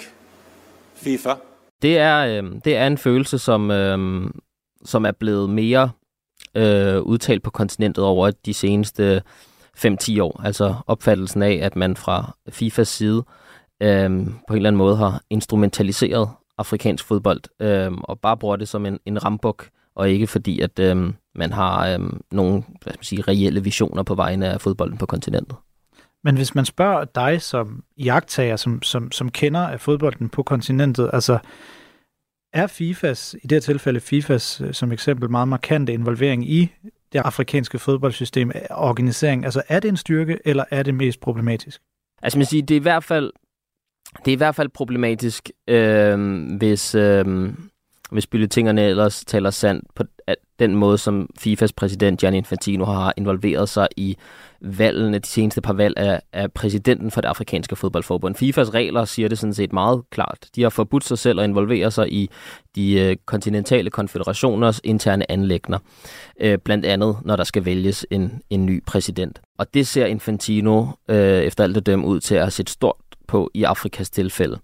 FIFA. 0.95 1.35
Det 1.81 1.97
er, 1.97 2.19
øh, 2.19 2.51
det 2.65 2.75
er 2.75 2.87
en 2.87 2.97
følelse, 2.97 3.39
som, 3.39 3.71
øh, 3.71 4.29
som 4.85 5.05
er 5.05 5.11
blevet 5.11 5.49
mere 5.49 5.91
øh, 6.55 7.01
udtalt 7.01 7.43
på 7.43 7.49
kontinentet 7.49 8.03
over 8.03 8.31
de 8.45 8.53
seneste 8.53 9.21
5-10 9.77 10.21
år. 10.21 10.41
Altså 10.43 10.75
opfattelsen 10.87 11.41
af, 11.41 11.59
at 11.61 11.75
man 11.75 11.95
fra 11.95 12.35
FIFAs 12.49 12.87
side 12.87 13.23
øh, 13.81 14.09
på 14.47 14.53
en 14.53 14.55
eller 14.55 14.69
anden 14.69 14.77
måde 14.77 14.97
har 14.97 15.21
instrumentaliseret 15.29 16.29
afrikansk 16.57 17.05
fodbold, 17.05 17.41
øh, 17.61 17.91
og 18.03 18.19
bare 18.19 18.37
bruger 18.37 18.55
det 18.55 18.67
som 18.67 18.85
en, 18.85 18.99
en 19.05 19.25
rambuk, 19.25 19.69
og 19.95 20.09
ikke 20.09 20.27
fordi, 20.27 20.59
at 20.59 20.79
øh, 20.79 21.13
man 21.35 21.53
har 21.53 21.87
øh, 21.87 21.99
nogle 22.31 22.63
hvad 22.81 22.93
skal 22.93 22.97
man 22.97 23.03
sige, 23.03 23.21
reelle 23.21 23.63
visioner 23.63 24.03
på 24.03 24.15
vegne 24.15 24.47
af 24.47 24.61
fodbolden 24.61 24.97
på 24.97 25.05
kontinentet. 25.05 25.57
Men 26.23 26.35
hvis 26.35 26.55
man 26.55 26.65
spørger 26.65 27.05
dig 27.05 27.41
som 27.41 27.83
jagttager, 27.97 28.55
som, 28.55 28.81
som, 28.81 29.11
som 29.11 29.31
kender 29.31 29.59
af 29.59 29.81
fodbolden 29.81 30.29
på 30.29 30.43
kontinentet, 30.43 31.09
altså 31.13 31.39
er 32.53 32.67
FIFAs, 32.67 33.35
i 33.43 33.47
det 33.47 33.51
her 33.51 33.59
tilfælde 33.59 33.99
FIFAs 33.99 34.61
øh, 34.61 34.73
som 34.73 34.91
eksempel, 34.91 35.29
meget 35.29 35.47
markante 35.47 35.93
involvering 35.93 36.49
i 36.49 36.71
det 37.13 37.19
afrikanske 37.19 37.79
fodboldsystem, 37.79 38.51
øh, 38.55 38.61
organisering, 38.69 39.45
altså 39.45 39.61
er 39.67 39.79
det 39.79 39.89
en 39.89 39.97
styrke, 39.97 40.39
eller 40.45 40.63
er 40.71 40.83
det 40.83 40.93
mest 40.93 41.19
problematisk? 41.19 41.81
Altså 42.21 42.39
man 42.39 42.45
siger, 42.45 42.65
det 42.65 42.75
er 42.75 42.79
i 42.79 42.81
hvert 42.81 43.03
fald 43.03 43.31
det 44.25 44.31
er 44.31 44.35
i 44.35 44.37
hvert 44.37 44.55
fald 44.55 44.69
problematisk, 44.69 45.49
øh, 45.67 46.45
hvis, 46.57 46.95
øh, 46.95 47.53
hvis 48.11 48.27
bylletingerne 48.27 48.81
ellers 48.81 49.25
taler 49.25 49.49
sandt 49.49 49.95
på 49.95 50.03
at 50.27 50.35
den 50.59 50.75
måde, 50.75 50.97
som 50.97 51.29
FIFAs 51.37 51.73
præsident 51.73 52.19
Gianni 52.19 52.37
Infantino 52.37 52.85
har 52.85 53.13
involveret 53.17 53.69
sig 53.69 53.87
i 53.97 54.17
valgene, 54.61 55.19
de 55.19 55.27
seneste 55.27 55.61
par 55.61 55.73
valg 55.73 55.97
af, 55.97 56.21
af 56.33 56.51
præsidenten 56.51 57.11
for 57.11 57.21
det 57.21 57.27
afrikanske 57.27 57.75
fodboldforbund. 57.75 58.35
FIFAs 58.35 58.73
regler 58.73 59.05
siger 59.05 59.29
det 59.29 59.39
sådan 59.39 59.53
set 59.53 59.73
meget 59.73 60.03
klart. 60.09 60.47
De 60.55 60.61
har 60.61 60.69
forbudt 60.69 61.03
sig 61.03 61.17
selv 61.17 61.39
at 61.39 61.43
involvere 61.43 61.91
sig 61.91 62.13
i 62.13 62.29
de 62.75 62.99
øh, 62.99 63.15
kontinentale 63.25 63.89
konfederationers 63.89 64.81
interne 64.83 65.31
anlægner, 65.31 65.79
øh, 66.39 66.57
blandt 66.57 66.85
andet 66.85 67.17
når 67.25 67.35
der 67.35 67.43
skal 67.43 67.65
vælges 67.65 68.05
en, 68.11 68.41
en 68.49 68.65
ny 68.65 68.83
præsident. 68.85 69.41
Og 69.57 69.73
det 69.73 69.87
ser 69.87 70.05
Infantino 70.05 70.85
øh, 71.07 71.41
efter 71.41 71.63
alt 71.63 71.75
det 71.75 71.85
dømme 71.85 72.07
ud 72.07 72.19
til 72.19 72.35
at 72.35 72.41
have 72.41 72.51
set 72.51 72.69
stort 72.69 72.95
på 73.27 73.51
i 73.53 73.63
Afrikas 73.63 74.09
tilfælde. 74.09 74.59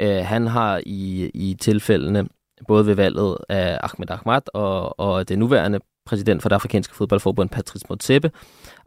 Øh, 0.00 0.16
han 0.16 0.46
har 0.46 0.80
i, 0.86 1.30
i 1.34 1.56
tilfældene, 1.60 2.28
både 2.68 2.86
ved 2.86 2.94
valget 2.94 3.36
af 3.48 3.78
Ahmed 3.82 4.10
Ahmad 4.10 4.40
og, 4.54 5.00
og 5.00 5.28
det 5.28 5.38
nuværende 5.38 5.80
præsident 6.06 6.42
for 6.42 6.48
det 6.48 6.56
afrikanske 6.56 6.94
fodboldforbund, 6.94 7.48
Patrice 7.48 7.86
Motsepe, 7.88 8.30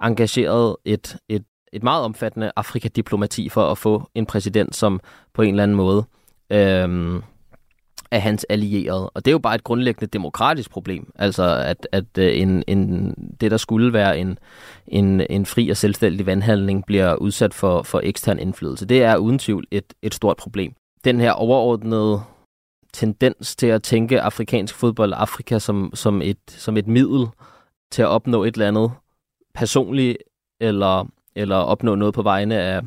engageret 0.03 0.75
et, 0.85 1.17
et, 1.29 1.43
et 1.73 1.83
meget 1.83 2.03
omfattende 2.03 2.51
Afrikadiplomati 2.55 3.49
for 3.49 3.71
at 3.71 3.77
få 3.77 4.09
en 4.15 4.25
præsident, 4.25 4.75
som 4.75 4.99
på 5.33 5.41
en 5.41 5.49
eller 5.49 5.63
anden 5.63 5.77
måde 5.77 6.03
øh, 6.49 7.21
af 8.11 8.21
hans 8.21 8.45
allierede. 8.49 9.09
Og 9.09 9.25
det 9.25 9.31
er 9.31 9.33
jo 9.33 9.39
bare 9.39 9.55
et 9.55 9.63
grundlæggende 9.63 10.07
demokratisk 10.07 10.71
problem. 10.71 11.11
Altså, 11.15 11.43
at, 11.65 11.87
at 11.91 12.17
øh, 12.17 12.41
en, 12.41 12.63
en, 12.67 13.13
det, 13.41 13.51
der 13.51 13.57
skulle 13.57 13.93
være 13.93 14.19
en, 14.19 14.39
en, 14.87 15.21
en 15.29 15.45
fri 15.45 15.69
og 15.69 15.77
selvstændig 15.77 16.25
vandhandling, 16.25 16.85
bliver 16.85 17.15
udsat 17.15 17.53
for, 17.53 17.81
for 17.81 18.01
ekstern 18.03 18.39
indflydelse. 18.39 18.85
Det 18.85 19.03
er 19.03 19.17
uden 19.17 19.39
tvivl 19.39 19.65
et, 19.71 19.93
et 20.01 20.13
stort 20.13 20.37
problem. 20.37 20.73
Den 21.05 21.19
her 21.19 21.31
overordnede 21.31 22.21
tendens 22.93 23.55
til 23.55 23.67
at 23.67 23.83
tænke 23.83 24.21
afrikansk 24.21 24.75
fodbold 24.75 25.13
Afrika 25.15 25.59
som, 25.59 25.91
som, 25.93 26.21
et, 26.21 26.37
som 26.47 26.77
et 26.77 26.87
middel 26.87 27.27
til 27.91 28.01
at 28.01 28.07
opnå 28.07 28.43
et 28.43 28.53
eller 28.53 28.67
andet 28.67 28.91
personligt, 29.53 30.17
eller, 30.61 31.05
eller 31.35 31.55
opnå 31.55 31.95
noget 31.95 32.13
på 32.13 32.21
vegne 32.21 32.55
af, 32.55 32.81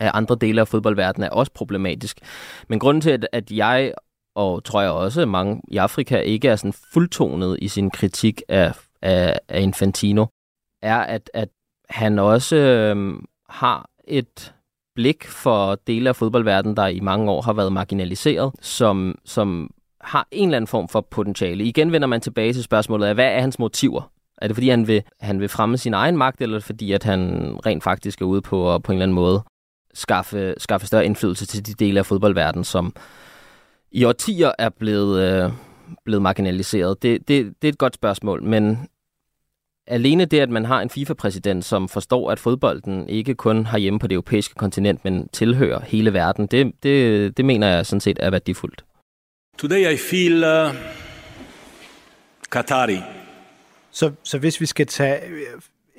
af 0.00 0.10
andre 0.14 0.36
dele 0.40 0.60
af 0.60 0.68
fodboldverdenen, 0.68 1.26
er 1.26 1.30
også 1.30 1.52
problematisk. 1.52 2.20
Men 2.68 2.78
grunden 2.78 3.00
til, 3.00 3.10
at, 3.10 3.28
at 3.32 3.50
jeg 3.50 3.92
og 4.34 4.64
tror 4.64 4.82
jeg 4.82 4.90
også, 4.90 5.26
mange 5.26 5.62
i 5.68 5.76
Afrika 5.76 6.18
ikke 6.18 6.48
er 6.48 6.56
sådan 6.56 6.72
fuldtonet 6.72 7.58
i 7.62 7.68
sin 7.68 7.90
kritik 7.90 8.42
af, 8.48 8.74
af, 9.02 9.38
af 9.48 9.60
Infantino, 9.60 10.26
er, 10.82 10.98
at, 10.98 11.30
at 11.34 11.48
han 11.88 12.18
også 12.18 12.56
øh, 12.56 13.14
har 13.48 13.90
et 14.04 14.54
blik 14.94 15.24
for 15.24 15.74
dele 15.86 16.08
af 16.08 16.16
fodboldverdenen, 16.16 16.76
der 16.76 16.86
i 16.86 17.00
mange 17.00 17.30
år 17.30 17.42
har 17.42 17.52
været 17.52 17.72
marginaliseret, 17.72 18.52
som, 18.60 19.18
som 19.24 19.70
har 20.00 20.28
en 20.30 20.48
eller 20.48 20.56
anden 20.56 20.68
form 20.68 20.88
for 20.88 21.00
potentiale. 21.00 21.64
Igen 21.64 21.92
vender 21.92 22.08
man 22.08 22.20
tilbage 22.20 22.52
til 22.52 22.62
spørgsmålet 22.62 23.06
af, 23.06 23.14
hvad 23.14 23.26
er 23.26 23.40
hans 23.40 23.58
motiver? 23.58 24.10
Er 24.42 24.46
det 24.46 24.56
fordi, 24.56 24.68
han 24.68 24.86
vil, 24.86 25.02
han 25.20 25.40
vil 25.40 25.48
fremme 25.48 25.78
sin 25.78 25.94
egen 25.94 26.16
magt, 26.16 26.40
eller 26.40 26.60
fordi, 26.60 26.92
at 26.92 27.04
han 27.04 27.52
rent 27.66 27.84
faktisk 27.84 28.20
er 28.20 28.24
ude 28.24 28.42
på 28.42 28.74
at 28.74 28.82
på 28.82 28.92
en 28.92 28.96
eller 28.96 29.04
anden 29.04 29.14
måde 29.14 29.42
skaffe, 29.94 30.54
skaffe 30.58 30.86
større 30.86 31.04
indflydelse 31.04 31.46
til 31.46 31.66
de 31.66 31.72
dele 31.72 31.98
af 31.98 32.06
fodboldverdenen, 32.06 32.64
som 32.64 32.94
i 33.92 34.04
årtier 34.04 34.52
er 34.58 34.68
blevet, 34.68 35.20
øh, 35.20 35.52
blevet 36.04 36.22
marginaliseret? 36.22 37.02
Det, 37.02 37.28
det, 37.28 37.52
det 37.62 37.68
er 37.68 37.72
et 37.72 37.78
godt 37.78 37.94
spørgsmål, 37.94 38.42
men 38.42 38.88
alene 39.86 40.24
det, 40.24 40.40
at 40.40 40.50
man 40.50 40.64
har 40.64 40.80
en 40.80 40.90
FIFA-præsident, 40.90 41.64
som 41.64 41.88
forstår, 41.88 42.30
at 42.30 42.38
fodbolden 42.38 43.08
ikke 43.08 43.34
kun 43.34 43.66
har 43.66 43.78
hjemme 43.78 43.98
på 43.98 44.06
det 44.06 44.14
europæiske 44.14 44.54
kontinent, 44.54 45.04
men 45.04 45.28
tilhører 45.28 45.80
hele 45.80 46.12
verden, 46.12 46.46
det, 46.46 46.72
det, 46.82 47.36
det 47.36 47.44
mener 47.44 47.68
jeg 47.68 47.86
sådan 47.86 48.00
set 48.00 48.18
er 48.20 48.30
værdifuldt. 48.30 48.84
Today 49.58 49.92
I 49.92 49.96
feel 49.96 50.44
uh, 50.44 50.74
Qatari. 52.50 52.98
Så, 53.90 54.12
så 54.22 54.38
hvis 54.38 54.60
vi 54.60 54.66
skal 54.66 54.86
tage 54.86 55.20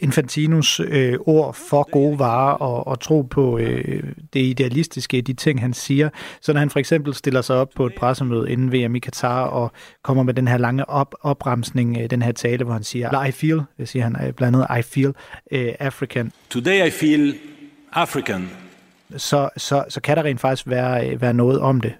Infantinos 0.03 0.79
øh, 0.79 1.17
ord 1.25 1.53
for 1.53 1.91
gode 1.91 2.19
varer 2.19 2.53
og, 2.53 2.87
og 2.87 2.99
tro 2.99 3.21
på 3.21 3.57
øh, 3.57 4.03
det 4.33 4.39
idealistiske, 4.39 5.21
de 5.21 5.33
ting, 5.33 5.61
han 5.61 5.73
siger. 5.73 6.09
Så 6.41 6.53
når 6.53 6.59
han 6.59 6.69
for 6.69 6.79
eksempel 6.79 7.13
stiller 7.13 7.41
sig 7.41 7.55
op 7.55 7.69
på 7.75 7.85
et 7.85 7.93
pressemøde 7.95 8.51
inden 8.51 8.73
VM 8.73 8.95
i 8.95 8.99
Katar 8.99 9.43
og 9.45 9.71
kommer 10.03 10.23
med 10.23 10.33
den 10.33 10.47
her 10.47 10.57
lange 10.57 10.89
op, 10.89 11.15
opremsning, 11.21 11.97
øh, 12.01 12.09
den 12.09 12.21
her 12.21 12.31
tale, 12.31 12.63
hvor 12.63 12.73
han 12.73 12.83
siger, 12.83 13.23
I 13.23 13.31
feel, 13.31 13.61
det 13.77 13.89
siger 13.89 14.03
han 14.03 14.27
øh, 14.27 14.33
blandt 14.33 14.55
andet, 14.55 14.79
I 14.79 14.81
feel 14.81 15.13
øh, 15.51 15.73
African. 15.79 16.31
Today 16.49 16.87
I 16.87 16.89
feel 16.89 17.35
African. 17.91 18.49
Så, 19.17 19.49
så, 19.57 19.85
så 19.89 20.01
kan 20.01 20.17
der 20.17 20.23
rent 20.23 20.39
faktisk 20.39 20.67
være, 20.67 21.09
øh, 21.09 21.21
være 21.21 21.33
noget 21.33 21.59
om 21.59 21.81
det. 21.81 21.93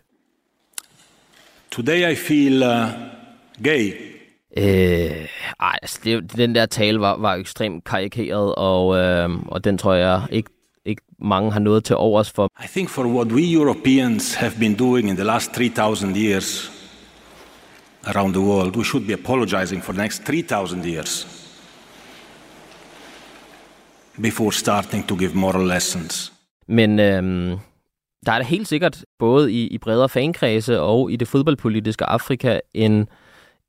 Today 1.72 2.12
I 2.12 2.16
feel 2.16 2.64
uh, 2.64 2.90
gay. 3.64 4.13
Øh, 4.58 5.28
ej, 5.60 5.80
altså, 5.82 6.00
det, 6.04 6.38
den 6.38 6.56
der 6.56 6.66
tale 6.66 7.00
var, 7.00 7.18
var 7.18 7.34
ekstremt 7.34 7.84
karikeret, 7.84 8.56
og, 8.56 8.98
øh, 8.98 9.30
og 9.48 9.64
den 9.64 9.78
tror 9.78 9.94
jeg 9.94 10.22
ikke, 10.32 10.50
ikke 10.86 11.02
mange 11.20 11.52
har 11.52 11.60
noget 11.60 11.84
til 11.84 11.96
overs 11.96 12.32
for. 12.32 12.50
I 12.64 12.68
think 12.68 12.90
for 12.90 13.04
what 13.04 13.28
we 13.28 13.54
Europeans 13.54 14.36
have 14.36 14.54
been 14.60 14.76
doing 14.76 15.10
in 15.10 15.16
the 15.16 15.26
last 15.26 15.52
3,000 15.54 16.16
years 16.18 16.72
around 18.06 18.34
the 18.34 18.44
world, 18.44 18.76
we 18.76 18.84
should 18.84 19.08
be 19.08 19.14
apologizing 19.14 19.84
for 19.84 19.94
the 19.94 20.02
next 20.02 20.24
3,000 20.26 20.86
years 20.86 21.28
before 24.22 24.52
starting 24.52 25.08
to 25.08 25.16
give 25.16 25.34
moral 25.36 25.68
lessons. 25.68 26.34
Men 26.68 27.00
øh, 27.00 27.58
der 28.26 28.32
er 28.32 28.38
da 28.38 28.44
helt 28.44 28.68
sikkert, 28.68 29.06
både 29.20 29.52
i, 29.52 29.68
i 29.68 29.78
bredere 29.78 30.10
fankredse 30.10 30.82
og 30.82 31.12
i 31.12 31.16
det 31.16 31.28
fodboldpolitiske 31.28 32.06
Afrika, 32.06 32.60
en 32.74 33.08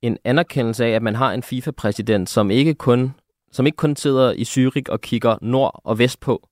en 0.01 0.17
anerkendelse 0.23 0.85
af, 0.85 0.89
at 0.89 1.01
man 1.01 1.15
har 1.15 1.33
en 1.33 1.43
FIFA-præsident, 1.43 2.29
som 2.29 2.51
ikke 2.51 2.73
kun 2.73 3.13
som 3.55 3.65
ikke 3.65 3.75
kun 3.75 3.95
sidder 3.95 4.31
i 4.31 4.41
Zürich 4.41 4.83
og 4.89 5.01
kigger 5.01 5.37
nord 5.41 5.81
og 5.83 5.99
vest 5.99 6.19
på 6.19 6.47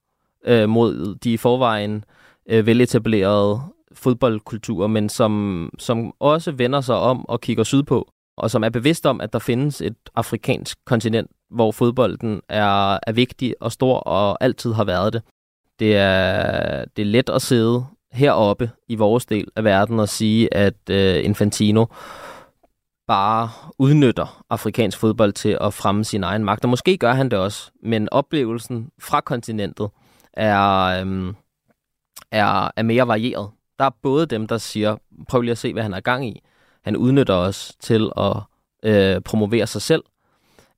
øh, 0.45 0.69
mod 0.69 1.15
de 1.15 1.33
i 1.33 1.37
forvejen 1.37 2.05
øh, 2.49 2.65
veletablerede 2.65 3.61
fodboldkulturer, 3.93 4.87
men 4.87 5.09
som, 5.09 5.69
som 5.79 6.13
også 6.19 6.51
vender 6.51 6.81
sig 6.81 6.95
om 6.95 7.29
og 7.29 7.41
kigger 7.41 7.63
sydpå, 7.63 8.11
og 8.37 8.51
som 8.51 8.63
er 8.63 8.69
bevidst 8.69 9.05
om, 9.05 9.21
at 9.21 9.33
der 9.33 9.39
findes 9.39 9.81
et 9.81 9.95
afrikansk 10.15 10.77
kontinent, 10.85 11.31
hvor 11.49 11.71
fodbolden 11.71 12.41
er, 12.49 12.99
er 13.07 13.11
vigtig 13.11 13.55
og 13.59 13.71
stor 13.71 13.97
og 13.97 14.43
altid 14.43 14.73
har 14.73 14.83
været 14.83 15.13
det. 15.13 15.21
Det 15.79 15.97
er, 15.97 16.85
det 16.97 17.01
er 17.01 17.05
let 17.05 17.29
at 17.29 17.41
sidde 17.41 17.85
heroppe 18.11 18.71
i 18.87 18.95
vores 18.95 19.25
del 19.25 19.47
af 19.55 19.63
verden 19.63 19.99
og 19.99 20.09
sige, 20.09 20.53
at 20.53 20.89
øh, 20.89 21.25
Infantino 21.25 21.85
bare 23.07 23.49
udnytter 23.79 24.43
afrikansk 24.49 24.97
fodbold 24.97 25.33
til 25.33 25.57
at 25.61 25.73
fremme 25.73 26.03
sin 26.03 26.23
egen 26.23 26.43
magt. 26.43 26.63
Og 26.63 26.69
måske 26.69 26.97
gør 26.97 27.13
han 27.13 27.29
det 27.29 27.39
også, 27.39 27.71
men 27.83 28.09
oplevelsen 28.11 28.89
fra 28.99 29.21
kontinentet 29.21 29.89
er, 30.33 30.83
øhm, 31.01 31.35
er, 32.31 32.71
er 32.75 32.83
mere 32.83 33.07
varieret. 33.07 33.49
Der 33.79 33.85
er 33.85 33.95
både 34.01 34.25
dem, 34.25 34.47
der 34.47 34.57
siger, 34.57 34.97
prøv 35.29 35.41
lige 35.41 35.51
at 35.51 35.57
se, 35.57 35.73
hvad 35.73 35.83
han 35.83 35.93
er 35.93 35.99
gang 35.99 36.27
i. 36.27 36.41
Han 36.83 36.97
udnytter 36.97 37.35
os 37.35 37.75
til 37.79 38.11
at 38.17 38.35
øh, 38.83 39.21
promovere 39.21 39.67
sig 39.67 39.81
selv 39.81 40.03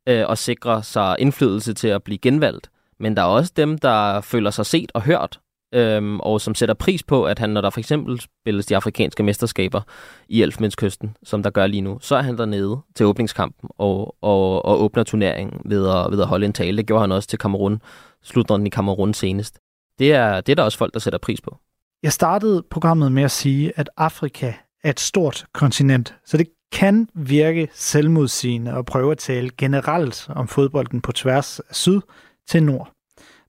øh, 0.07 0.23
og 0.27 0.38
sikre 0.38 0.83
sig 0.83 1.15
indflydelse 1.19 1.73
til 1.73 1.88
at 1.88 2.03
blive 2.03 2.17
genvalgt. 2.17 2.69
Men 2.99 3.17
der 3.17 3.21
er 3.21 3.27
også 3.27 3.53
dem, 3.55 3.77
der 3.77 4.21
føler 4.21 4.49
sig 4.49 4.65
set 4.65 4.91
og 4.93 5.01
hørt 5.01 5.39
øhm, 5.73 6.19
og 6.19 6.41
som 6.41 6.56
sætter 6.56 6.75
pris 6.75 7.04
på, 7.04 7.25
at 7.25 7.39
han, 7.39 7.49
når 7.49 7.62
der 7.62 7.69
for 7.69 7.80
eksempel 7.80 8.19
spilles 8.19 8.65
de 8.65 8.75
afrikanske 8.75 9.23
mesterskaber 9.23 9.82
i 10.30 10.41
Elfenbenskysten, 10.41 11.17
som 11.23 11.43
der 11.43 11.49
gør 11.49 11.67
lige 11.67 11.82
nu, 11.82 11.97
så 12.01 12.15
er 12.15 12.21
han 12.21 12.38
dernede 12.38 12.82
til 12.95 13.06
åbningskampen 13.06 13.69
og, 13.78 14.15
og, 14.21 14.65
og 14.65 14.82
åbner 14.84 15.04
turneringen 15.04 15.62
ved 15.65 15.88
at, 15.89 16.12
ved 16.12 16.21
at 16.21 16.28
holde 16.28 16.45
en 16.45 16.54
tale. 16.54 16.78
Det 16.78 16.88
gjorde 16.88 17.01
han 17.01 17.12
også 17.12 17.30
til 17.30 17.39
Kamerun, 17.39 17.82
slutrunden 18.23 18.67
i 18.67 18.69
Kamerun 18.69 19.13
senest. 19.13 19.60
Det 19.99 20.13
er, 20.13 20.41
det 20.41 20.51
er 20.51 20.56
der 20.56 20.63
også 20.63 20.78
folk, 20.78 20.93
der 20.93 20.99
sætter 20.99 21.19
pris 21.19 21.41
på. 21.41 21.58
Jeg 22.04 22.13
startede 22.13 22.63
programmet 22.71 23.12
med 23.12 23.23
at 23.23 23.32
sige, 23.32 23.71
at 23.75 23.89
Afrika 23.97 24.54
er 24.84 24.89
et 24.89 24.99
stort 24.99 25.45
kontinent, 25.54 26.15
så 26.25 26.38
det 26.38 26.47
kan 26.71 27.10
virke 27.13 27.67
selvmodsigende 27.73 28.71
at 28.71 28.86
prøve 28.86 29.12
at 29.12 29.17
tale 29.17 29.49
generelt 29.58 30.28
om 30.30 30.47
fodbolden 30.47 31.01
på 31.01 31.12
tværs 31.12 31.60
af 31.60 31.75
syd 31.75 32.01
til 32.49 32.63
nord. 32.63 32.94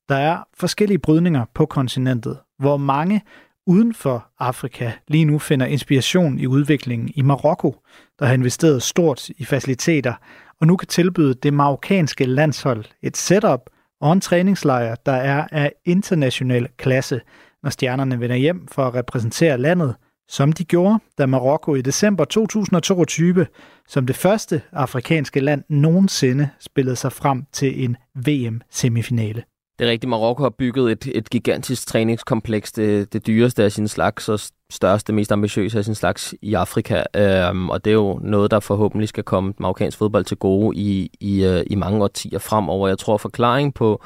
Der 0.09 0.17
er 0.17 0.49
forskellige 0.55 0.99
brydninger 0.99 1.45
på 1.55 1.67
kontinentet, 1.67 2.39
hvor 2.59 2.77
mange 2.77 3.23
uden 3.67 3.95
for 3.95 4.29
Afrika 4.39 4.93
lige 5.09 5.25
nu 5.25 5.39
finder 5.39 5.67
inspiration 5.67 6.39
i 6.39 6.47
udviklingen 6.47 7.11
i 7.15 7.23
Marokko, 7.23 7.77
der 8.19 8.27
har 8.27 8.35
investeret 8.35 8.83
stort 8.83 9.29
i 9.29 9.45
faciliteter, 9.45 10.15
og 10.61 10.67
nu 10.67 10.77
kan 10.77 10.89
tilbyde 10.89 11.35
det 11.35 11.55
marokkanske 11.55 12.25
landshold 12.25 12.85
et 13.03 13.17
setup 13.17 13.61
og 14.01 14.13
en 14.13 14.21
træningslejr, 14.21 14.95
der 15.07 15.13
er 15.13 15.47
af 15.53 15.73
international 15.85 16.69
klasse, 16.77 17.21
når 17.63 17.71
stjernerne 17.71 18.21
vender 18.21 18.37
hjem 18.37 18.69
for 18.69 18.87
at 18.87 18.95
repræsentere 18.95 19.59
landet, 19.59 19.95
som 20.29 20.53
de 20.53 20.65
gjorde, 20.65 20.99
da 21.19 21.27
Marokko 21.27 21.75
i 21.75 21.83
december 21.83 22.25
2022 22.25 23.47
som 23.89 24.07
det 24.07 24.17
første 24.17 24.63
afrikanske 24.73 25.41
land 25.41 25.65
nogensinde 25.69 26.49
spillede 26.61 26.97
sig 26.97 27.13
frem 27.13 27.45
til 27.53 27.85
en 27.85 27.97
VM-semifinale. 28.15 29.43
Det 29.79 29.87
er 29.87 29.91
rigtigt. 29.91 30.11
Marokko 30.11 30.43
har 30.43 30.51
bygget 30.51 30.93
et, 30.93 31.17
et 31.17 31.31
gigantisk 31.31 31.87
træningskompleks, 31.87 32.73
det, 32.73 33.13
det 33.13 33.27
dyreste 33.27 33.65
af 33.65 33.73
sin 33.73 33.89
slags 33.89 34.29
og 34.29 34.41
største, 34.71 35.13
mest 35.13 35.33
ambitiøse 35.33 35.79
af 35.79 35.85
sin 35.85 35.95
slags 35.95 36.35
i 36.43 36.55
Afrika. 36.55 37.03
Øhm, 37.17 37.71
og 37.71 37.85
det 37.85 37.91
er 37.91 37.95
jo 37.95 38.21
noget, 38.23 38.51
der 38.51 38.61
forhåbentlig 38.61 39.09
skal 39.09 39.25
komme 39.25 39.55
marokkansk 39.59 39.99
fodbold 39.99 40.25
til 40.25 40.37
gode 40.37 40.77
i, 40.77 41.11
i, 41.21 41.45
øh, 41.45 41.65
i 41.67 41.75
mange 41.75 42.03
årtier 42.03 42.39
fremover. 42.39 42.89
Jeg 42.89 42.99
tror, 42.99 43.17
forklaring 43.17 43.75
på 43.75 44.03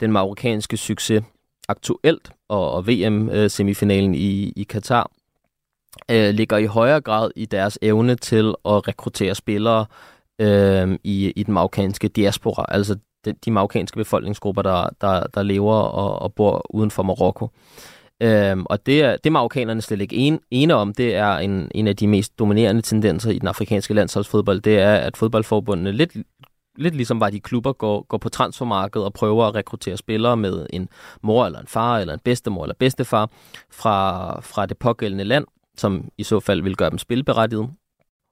den 0.00 0.12
marokkanske 0.12 0.76
succes 0.76 1.22
aktuelt 1.68 2.30
og, 2.48 2.72
og 2.72 2.86
VM-semifinalen 2.86 4.14
øh, 4.14 4.20
i, 4.20 4.52
i 4.56 4.62
Katar 4.62 5.10
øh, 6.10 6.30
ligger 6.30 6.56
i 6.56 6.66
højere 6.66 7.00
grad 7.00 7.30
i 7.36 7.44
deres 7.44 7.78
evne 7.82 8.16
til 8.16 8.54
at 8.64 8.88
rekruttere 8.88 9.34
spillere 9.34 9.86
øh, 10.38 10.98
i, 11.04 11.32
i 11.36 11.42
den 11.42 11.54
marokkanske 11.54 12.08
diaspora, 12.08 12.64
altså 12.68 12.96
de, 13.24 13.32
de 13.32 13.50
marokkanske 13.50 13.96
befolkningsgrupper, 13.96 14.62
der, 14.62 14.88
der, 15.00 15.22
der 15.34 15.42
lever 15.42 15.74
og, 15.74 16.22
og 16.22 16.34
bor 16.34 16.66
uden 16.70 16.90
for 16.90 17.02
Marokko. 17.02 17.48
Øhm, 18.22 18.66
og 18.66 18.86
det 18.86 19.02
er 19.02 19.16
det 19.16 19.32
marokkanerne 19.32 19.82
slet 19.82 20.00
ikke 20.00 20.16
en, 20.16 20.40
ene 20.50 20.74
om, 20.74 20.94
det 20.94 21.14
er 21.14 21.36
en, 21.36 21.70
en 21.74 21.86
af 21.86 21.96
de 21.96 22.06
mest 22.08 22.38
dominerende 22.38 22.82
tendenser 22.82 23.30
i 23.30 23.38
den 23.38 23.48
afrikanske 23.48 23.94
landsholdsfodbold, 23.94 24.60
det 24.60 24.78
er, 24.78 24.94
at 24.94 25.16
fodboldforbundene 25.16 25.92
lidt, 25.92 26.16
lidt 26.76 26.94
ligesom 26.94 27.20
var 27.20 27.30
de 27.30 27.40
klubber 27.40 27.72
går, 27.72 28.06
går 28.08 28.18
på 28.18 28.28
transfermarkedet 28.28 29.04
og 29.04 29.12
prøver 29.12 29.44
at 29.46 29.54
rekruttere 29.54 29.96
spillere 29.96 30.36
med 30.36 30.66
en 30.70 30.88
mor 31.22 31.46
eller 31.46 31.60
en 31.60 31.66
far 31.66 31.98
eller 31.98 32.14
en 32.14 32.20
bedstemor 32.24 32.64
eller 32.64 32.74
bedstefar 32.78 33.30
fra, 33.72 34.40
fra 34.40 34.66
det 34.66 34.78
pågældende 34.78 35.24
land, 35.24 35.44
som 35.76 36.08
i 36.18 36.22
så 36.22 36.40
fald 36.40 36.62
vil 36.62 36.76
gøre 36.76 36.90
dem 36.90 36.98
spilberettiget, 36.98 37.70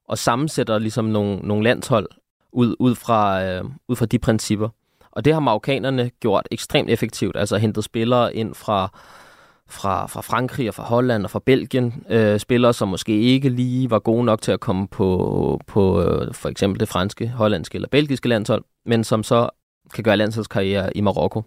og 0.08 0.18
sammensætter 0.18 0.78
ligesom 0.78 1.04
nogle, 1.04 1.36
nogle 1.36 1.64
landshold 1.64 2.08
ud, 2.56 2.76
ud, 2.78 2.94
fra, 2.94 3.44
øh, 3.44 3.64
ud 3.88 3.96
fra 3.96 4.06
de 4.06 4.18
principper. 4.18 4.68
Og 5.10 5.24
det 5.24 5.32
har 5.32 5.40
marokkanerne 5.40 6.10
gjort 6.20 6.48
ekstremt 6.50 6.90
effektivt, 6.90 7.36
altså 7.36 7.56
hentet 7.56 7.84
spillere 7.84 8.34
ind 8.34 8.54
fra, 8.54 8.90
fra, 9.68 10.06
fra 10.06 10.20
Frankrig 10.20 10.68
og 10.68 10.74
fra 10.74 10.82
Holland 10.82 11.24
og 11.24 11.30
fra 11.30 11.40
Belgien. 11.46 12.04
Øh, 12.10 12.40
spillere, 12.40 12.72
som 12.72 12.88
måske 12.88 13.20
ikke 13.20 13.48
lige 13.48 13.90
var 13.90 13.98
gode 13.98 14.24
nok 14.24 14.42
til 14.42 14.52
at 14.52 14.60
komme 14.60 14.88
på, 14.88 15.60
på 15.66 16.02
øh, 16.02 16.34
for 16.34 16.48
eksempel 16.48 16.80
det 16.80 16.88
franske, 16.88 17.28
hollandske 17.28 17.76
eller 17.76 17.88
belgiske 17.88 18.28
landshold, 18.28 18.64
men 18.86 19.04
som 19.04 19.22
så 19.22 19.50
kan 19.94 20.04
gøre 20.04 20.16
landsholdskarriere 20.16 20.96
i 20.96 21.00
Marokko. 21.00 21.42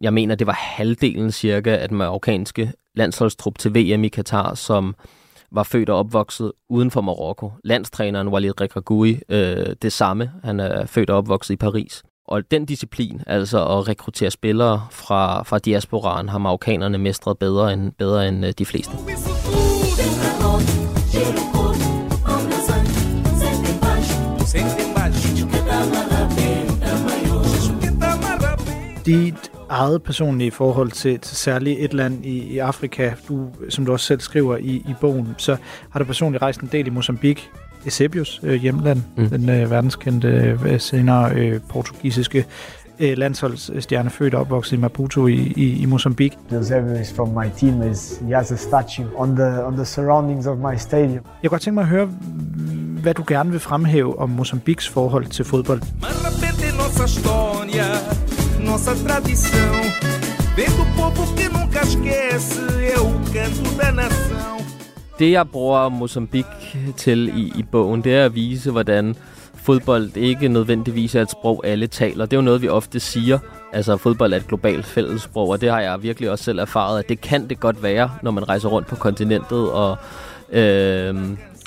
Jeg 0.00 0.12
mener, 0.12 0.34
det 0.34 0.46
var 0.46 0.52
halvdelen 0.52 1.32
cirka 1.32 1.76
af 1.76 1.88
den 1.88 1.98
marokkanske 1.98 2.72
landsholdstrup 2.94 3.58
til 3.58 3.74
VM 3.74 4.04
i 4.04 4.08
Katar, 4.08 4.54
som 4.54 4.94
var 5.52 5.62
født 5.62 5.90
og 5.90 5.98
opvokset 5.98 6.52
uden 6.68 6.90
for 6.90 7.00
Marokko. 7.00 7.52
Landstræneren 7.64 8.28
Walid 8.28 8.60
Regragui 8.60 9.20
øh, 9.28 9.66
det 9.82 9.92
samme. 9.92 10.30
Han 10.44 10.60
er 10.60 10.86
født 10.86 11.10
og 11.10 11.16
opvokset 11.16 11.54
i 11.54 11.56
Paris. 11.56 12.02
Og 12.28 12.50
den 12.50 12.66
disciplin, 12.66 13.22
altså 13.26 13.66
at 13.66 13.88
rekruttere 13.88 14.30
spillere 14.30 14.86
fra, 14.90 15.42
fra 15.42 15.58
diasporaen, 15.58 16.28
har 16.28 16.38
marokkanerne 16.38 16.98
mestret 16.98 17.38
bedre 17.38 17.72
end, 17.72 17.92
bedre 17.92 18.28
end 18.28 18.46
øh, 18.46 18.52
de 18.58 18.64
fleste. 18.64 18.92
Sente 24.46 24.85
eget 29.68 30.02
personlige 30.02 30.50
forhold 30.50 30.90
til, 30.90 31.18
til 31.18 31.36
særligt 31.36 31.76
et 31.80 31.94
land 31.94 32.24
i, 32.24 32.38
i 32.38 32.58
Afrika, 32.58 33.12
du, 33.28 33.48
som 33.68 33.86
du 33.86 33.92
også 33.92 34.06
selv 34.06 34.20
skriver 34.20 34.56
i, 34.56 34.74
i 34.74 34.94
bogen, 35.00 35.34
så 35.38 35.56
har 35.90 35.98
du 35.98 36.04
personligt 36.04 36.42
rejst 36.42 36.60
en 36.60 36.68
del 36.72 36.86
i 36.86 36.90
Mozambique, 36.90 37.44
Eusebius 37.84 38.40
øh, 38.42 38.54
hjemland, 38.54 39.02
mm. 39.16 39.28
den 39.28 39.48
øh, 39.48 39.70
verdenskendte, 39.70 40.58
øh, 40.64 40.80
senere 40.80 41.34
øh, 41.34 41.60
portugisiske 41.68 42.44
øh, 42.98 43.18
landsholdsstjerne 43.18 44.10
født 44.10 44.34
og 44.34 44.40
opvokset 44.40 44.76
i 44.76 44.80
Maputo 44.80 45.26
i, 45.26 45.52
i, 45.56 45.82
i 45.82 45.86
Mozambique. 45.86 46.38
Eusebius 46.52 47.12
from 47.12 47.28
my 47.28 47.46
team 47.60 47.90
is 47.90 48.22
he 48.28 48.34
has 48.34 48.52
a 48.52 48.56
statue 48.56 49.06
on 49.16 49.36
the 49.36 49.64
on 49.64 49.74
the 49.74 49.84
surroundings 49.84 50.46
of 50.46 50.58
my 50.58 50.76
stadium. 50.78 51.12
Jeg 51.12 51.22
kunne 51.42 51.50
godt 51.50 51.62
tænke 51.62 51.74
mig 51.74 51.82
at 51.82 51.88
høre, 51.88 52.08
hvad 53.02 53.14
du 53.14 53.24
gerne 53.26 53.50
vil 53.50 53.60
fremhæve 53.60 54.18
om 54.18 54.30
Mozambiques 54.30 54.88
forhold 54.88 55.26
til 55.26 55.44
fodbold 55.44 55.82
nossa 58.66 58.94
tradição. 59.04 59.74
Vem 60.56 60.70
do 60.78 60.84
povo 60.96 61.22
que 61.36 61.48
nunca 61.48 61.80
esquece, 61.82 62.60
é 62.94 62.98
o 62.98 63.10
canto 63.32 63.70
da 63.78 63.92
nação. 63.92 64.56
Det, 65.18 65.30
jeg 65.32 65.48
bruger 65.48 65.88
Mozambique 65.88 66.94
til 66.96 67.28
i, 67.28 67.52
i 67.56 67.62
bogen, 67.62 68.04
det 68.04 68.14
er 68.14 68.24
at 68.24 68.34
vise, 68.34 68.70
hvordan 68.70 69.16
fodbold 69.54 70.16
ikke 70.16 70.48
nødvendigvis 70.48 71.14
er 71.14 71.22
et 71.22 71.30
sprog, 71.30 71.66
alle 71.66 71.86
taler. 71.86 72.26
Det 72.26 72.32
er 72.32 72.36
jo 72.36 72.42
noget, 72.42 72.62
vi 72.62 72.68
ofte 72.68 73.00
siger. 73.00 73.38
Altså, 73.72 73.96
fodbold 73.96 74.32
er 74.32 74.36
et 74.36 74.46
globalt 74.48 74.86
fællessprog, 74.86 75.48
og 75.48 75.60
det 75.60 75.70
har 75.70 75.80
jeg 75.80 76.02
virkelig 76.02 76.30
også 76.30 76.44
selv 76.44 76.58
erfaret, 76.58 76.98
at 76.98 77.08
det 77.08 77.20
kan 77.20 77.48
det 77.48 77.60
godt 77.60 77.82
være, 77.82 78.10
når 78.22 78.30
man 78.30 78.48
rejser 78.48 78.68
rundt 78.68 78.88
på 78.88 78.96
kontinentet 78.96 79.70
og 79.70 79.96
øh, 80.52 81.14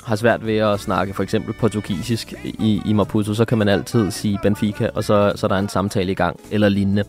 har 0.04 0.16
svært 0.16 0.46
ved 0.46 0.56
at 0.56 0.80
snakke 0.80 1.14
for 1.14 1.22
eksempel 1.22 1.54
portugisisk 1.54 2.34
i, 2.44 2.80
i 2.86 2.92
Maputo, 2.92 3.34
så 3.34 3.44
kan 3.44 3.58
man 3.58 3.68
altid 3.68 4.10
sige 4.10 4.38
Benfica, 4.42 4.90
og 4.94 5.04
så, 5.04 5.32
så 5.36 5.46
er 5.46 5.48
der 5.48 5.58
en 5.58 5.68
samtale 5.68 6.12
i 6.12 6.14
gang, 6.14 6.40
eller 6.50 6.68
lignende. 6.68 7.04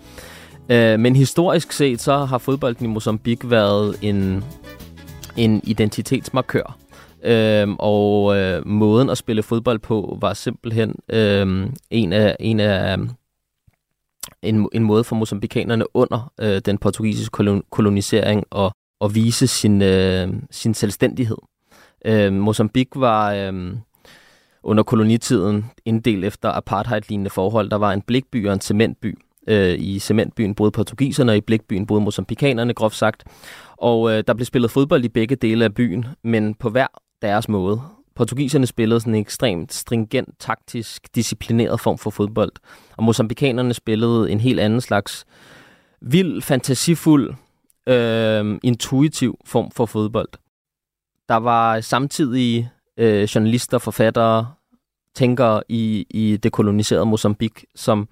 Øh, 0.70 1.00
men 1.00 1.16
historisk 1.16 1.72
set, 1.72 2.02
så 2.02 2.18
har 2.18 2.38
fodbolden 2.38 2.86
i 2.86 2.90
Mozambique 2.90 3.52
været 3.52 3.96
en, 4.02 4.44
en 5.38 5.62
identitetsmarkør. 5.64 6.78
Øhm, 7.24 7.76
og 7.80 8.38
øh, 8.38 8.68
måden 8.68 9.10
at 9.10 9.18
spille 9.18 9.44
fodbold 9.44 9.80
på 9.80 10.18
var 10.22 10.34
simpelthen 10.34 10.96
øhm, 11.10 11.74
en 11.90 12.14
af, 12.14 12.36
en 12.40 12.60
af 12.60 12.98
en, 14.42 14.70
en 14.74 14.84
måde 14.84 15.04
for 15.04 15.16
mozambikanerne 15.16 15.96
under 15.96 16.32
øh, 16.42 16.62
den 16.66 16.78
portugisiske 16.78 17.32
kolon, 17.32 17.64
kolonisering 17.72 18.44
at, 18.56 18.72
at 19.02 19.16
vise 19.16 19.48
sin, 19.48 19.82
øh, 19.82 20.34
sin 20.52 20.74
selvstændighed. 20.74 21.38
Øh, 22.06 22.34
Mozambique 22.34 23.02
var 23.02 23.34
øh, 23.34 23.74
under 24.64 24.84
kolonitiden 24.84 25.66
inddelt 25.86 26.26
efter 26.26 26.50
apartheid-lignende 26.50 27.30
forhold. 27.30 27.70
Der 27.70 27.78
var 27.78 27.94
en 27.94 28.02
blikby 28.02 28.48
og 28.48 28.54
en 28.54 28.62
cementby. 28.62 29.18
Øh, 29.48 29.80
I 29.80 30.00
cementbyen 30.00 30.56
boede 30.56 30.72
portugiserne, 30.72 31.32
og 31.32 31.38
i 31.38 31.42
blikbyen 31.42 31.86
boede 31.86 32.04
mozambikanerne, 32.04 32.74
groft 32.74 32.96
sagt. 32.96 33.24
Og 33.78 34.12
øh, 34.12 34.24
der 34.28 34.34
blev 34.34 34.46
spillet 34.46 34.72
fodbold 34.72 35.06
i 35.06 35.10
begge 35.10 35.36
dele 35.36 35.66
af 35.66 35.74
byen, 35.74 36.06
men 36.24 36.54
på 36.54 36.70
hver 36.70 36.88
deres 37.22 37.50
måde. 37.50 37.82
Portugiserne 38.16 38.68
spillede 38.68 39.00
sådan 39.00 39.16
en 39.16 39.22
ekstremt 39.22 39.74
stringent, 39.74 40.30
taktisk, 40.40 41.16
disciplineret 41.16 41.80
form 41.80 41.98
for 41.98 42.10
fodbold. 42.10 42.52
Og 42.98 43.04
mozambikanerne 43.04 43.74
spillede 43.74 44.32
en 44.32 44.40
helt 44.40 44.60
anden 44.60 44.82
slags 44.82 45.26
vild, 46.02 46.42
fantasifuld, 46.42 47.34
øh, 47.88 48.60
intuitiv 48.64 49.38
form 49.46 49.72
for 49.72 49.86
fodbold. 49.86 50.30
Der 51.32 51.38
var 51.38 51.82
samtidig 51.82 52.70
øh, 52.98 53.24
journalister, 53.24 53.78
forfattere, 53.78 54.48
tænkere 55.16 55.64
i, 55.70 56.06
i 56.10 56.38
det 56.38 56.52
koloniserede 56.52 57.06
Mozambique, 57.06 57.66
som 57.76 58.08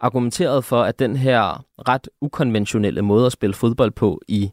argumenterede 0.00 0.62
for, 0.62 0.82
at 0.82 0.98
den 0.98 1.16
her 1.16 1.64
ret 1.88 2.08
ukonventionelle 2.20 3.02
måde 3.02 3.26
at 3.26 3.32
spille 3.32 3.54
fodbold 3.54 3.90
på 3.90 4.20
i 4.28 4.50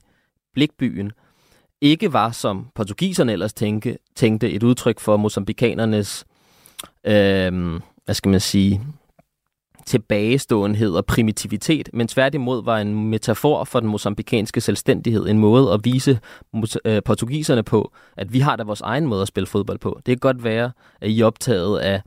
Blikbyen 0.54 1.12
ikke 1.82 2.14
var, 2.14 2.32
som 2.32 2.68
portugiserne 2.76 3.32
ellers 3.32 3.54
tænke, 3.54 3.98
tænkte, 4.16 4.52
et 4.52 4.64
udtryk 4.64 5.00
for 5.00 5.18
mozambikanernes, 5.18 6.26
øh, 7.04 7.80
hvad 8.06 8.16
skal 8.16 8.30
man 8.32 8.40
sige, 8.40 8.82
tilbageståenhed 9.88 10.92
og 10.92 11.06
primitivitet, 11.06 11.90
men 11.94 12.08
tværtimod 12.08 12.64
var 12.64 12.78
en 12.78 13.10
metafor 13.10 13.64
for 13.64 13.80
den 13.80 13.90
mosambikanske 13.90 14.62
selvstændighed, 14.62 15.28
en 15.28 15.40
måde 15.40 15.74
at 15.74 15.80
vise 15.84 16.20
øh, 16.86 17.02
portugiserne 17.06 17.64
på, 17.64 17.92
at 18.18 18.34
vi 18.34 18.40
har 18.40 18.56
da 18.56 18.64
vores 18.64 18.82
egen 18.82 19.06
måde 19.06 19.22
at 19.22 19.28
spille 19.28 19.48
fodbold 19.48 19.80
på. 19.80 20.00
Det 20.06 20.12
kan 20.12 20.18
godt 20.18 20.44
være, 20.44 20.72
at 21.02 21.10
I 21.10 21.22
er 21.22 21.26
optaget 21.26 21.80
af 21.80 22.02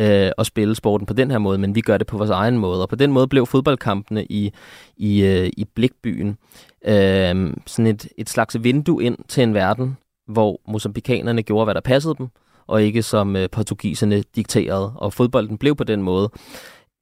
øh, 0.00 0.30
at 0.38 0.46
spille 0.46 0.74
sporten 0.74 1.06
på 1.06 1.14
den 1.14 1.30
her 1.30 1.38
måde, 1.38 1.58
men 1.58 1.74
vi 1.74 1.80
gør 1.80 1.98
det 1.98 2.06
på 2.06 2.18
vores 2.18 2.30
egen 2.30 2.58
måde. 2.58 2.82
Og 2.82 2.88
på 2.88 2.96
den 2.96 3.12
måde 3.12 3.28
blev 3.28 3.46
fodboldkampene 3.46 4.24
i, 4.24 4.52
i, 4.96 5.24
øh, 5.24 5.50
i 5.56 5.64
Blikbyen 5.74 6.36
øh, 6.84 7.54
sådan 7.66 7.86
et, 7.86 8.08
et 8.18 8.30
slags 8.30 8.62
vindue 8.62 9.04
ind 9.04 9.18
til 9.28 9.42
en 9.42 9.54
verden, 9.54 9.96
hvor 10.28 10.60
mosambikanerne 10.68 11.42
gjorde, 11.42 11.64
hvad 11.64 11.74
der 11.74 11.80
passede 11.80 12.14
dem, 12.18 12.28
og 12.66 12.82
ikke 12.82 13.02
som 13.02 13.36
øh, 13.36 13.50
portugiserne 13.50 14.22
dikterede. 14.36 14.92
Og 14.96 15.12
fodbolden 15.12 15.58
blev 15.58 15.76
på 15.76 15.84
den 15.84 16.02
måde 16.02 16.30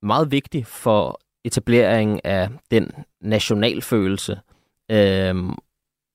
meget 0.06 0.30
vigtig 0.30 0.66
for 0.66 1.20
etableringen 1.44 2.20
af 2.24 2.48
den 2.70 2.90
nationalfølelse 3.20 4.40
øh, 4.90 5.34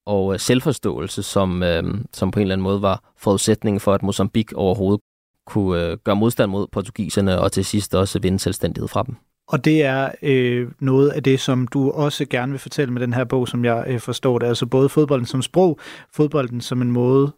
og 0.06 0.40
selvforståelse, 0.40 1.24
som, 1.24 1.64
øh, 1.64 1.84
som 2.14 2.32
på 2.32 2.40
en 2.40 2.42
eller 2.42 2.56
anden 2.56 2.64
måde 2.64 2.82
var 2.82 3.12
forudsætningen 3.18 3.80
for, 3.80 3.94
at 3.94 4.04
Mozambique 4.04 4.58
overhovedet 4.58 5.02
kunne 5.46 5.86
øh, 5.86 5.98
gøre 5.98 6.16
modstand 6.16 6.52
mod 6.52 6.68
portugiserne 6.72 7.40
og 7.40 7.52
til 7.52 7.66
sidst 7.66 7.96
også 7.96 8.20
vinde 8.20 8.40
selvstændighed 8.40 8.88
fra 8.88 9.04
dem. 9.04 9.16
Og 9.48 9.66
det 9.66 9.84
er 9.84 10.12
øh, 10.22 10.72
noget 10.80 11.10
af 11.10 11.24
det, 11.24 11.40
som 11.40 11.68
du 11.68 11.92
også 11.92 12.26
gerne 12.26 12.52
vil 12.52 12.60
fortælle 12.60 12.94
med 12.94 13.02
den 13.02 13.14
her 13.14 13.24
bog, 13.24 13.48
som 13.48 13.66
jeg 13.66 13.86
øh, 13.88 14.00
forstår 14.00 14.40
det. 14.40 14.48
Altså 14.48 14.66
både 14.66 14.90
fodbolden 14.90 15.26
som 15.26 15.42
sprog, 15.42 15.80
fodbolden 16.14 16.62
som 16.62 16.82
en 16.82 16.92
måde 16.92 17.32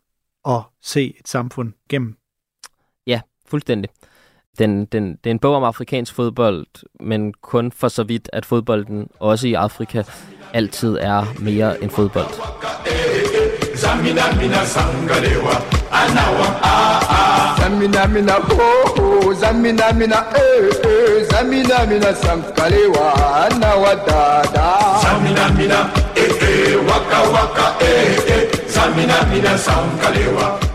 at 0.48 0.62
se 0.82 1.16
et 1.20 1.28
samfund 1.28 1.74
gennem. 1.90 2.16
Ja, 3.08 3.22
fuldstændig. 3.46 3.90
Den, 4.60 4.86
den, 4.86 5.18
det 5.24 5.30
er 5.30 5.32
en 5.32 5.40
bog 5.40 5.56
om 5.56 5.64
afrikansk 5.64 6.14
fodbold, 6.14 6.66
men 7.00 7.34
kun 7.42 7.72
for 7.72 7.88
så 7.88 8.04
vidt, 8.04 8.30
at 8.34 8.46
fodbolden 8.46 9.08
også 9.20 9.48
i 9.48 9.54
Afrika 9.54 10.04
altid 10.54 10.98
er 11.02 11.26
mere 11.40 11.84
end 11.84 11.92
fodbold. 11.92 12.28
Zamina 13.76 14.22
mina 29.32 29.58
sankalewa. 29.58 30.73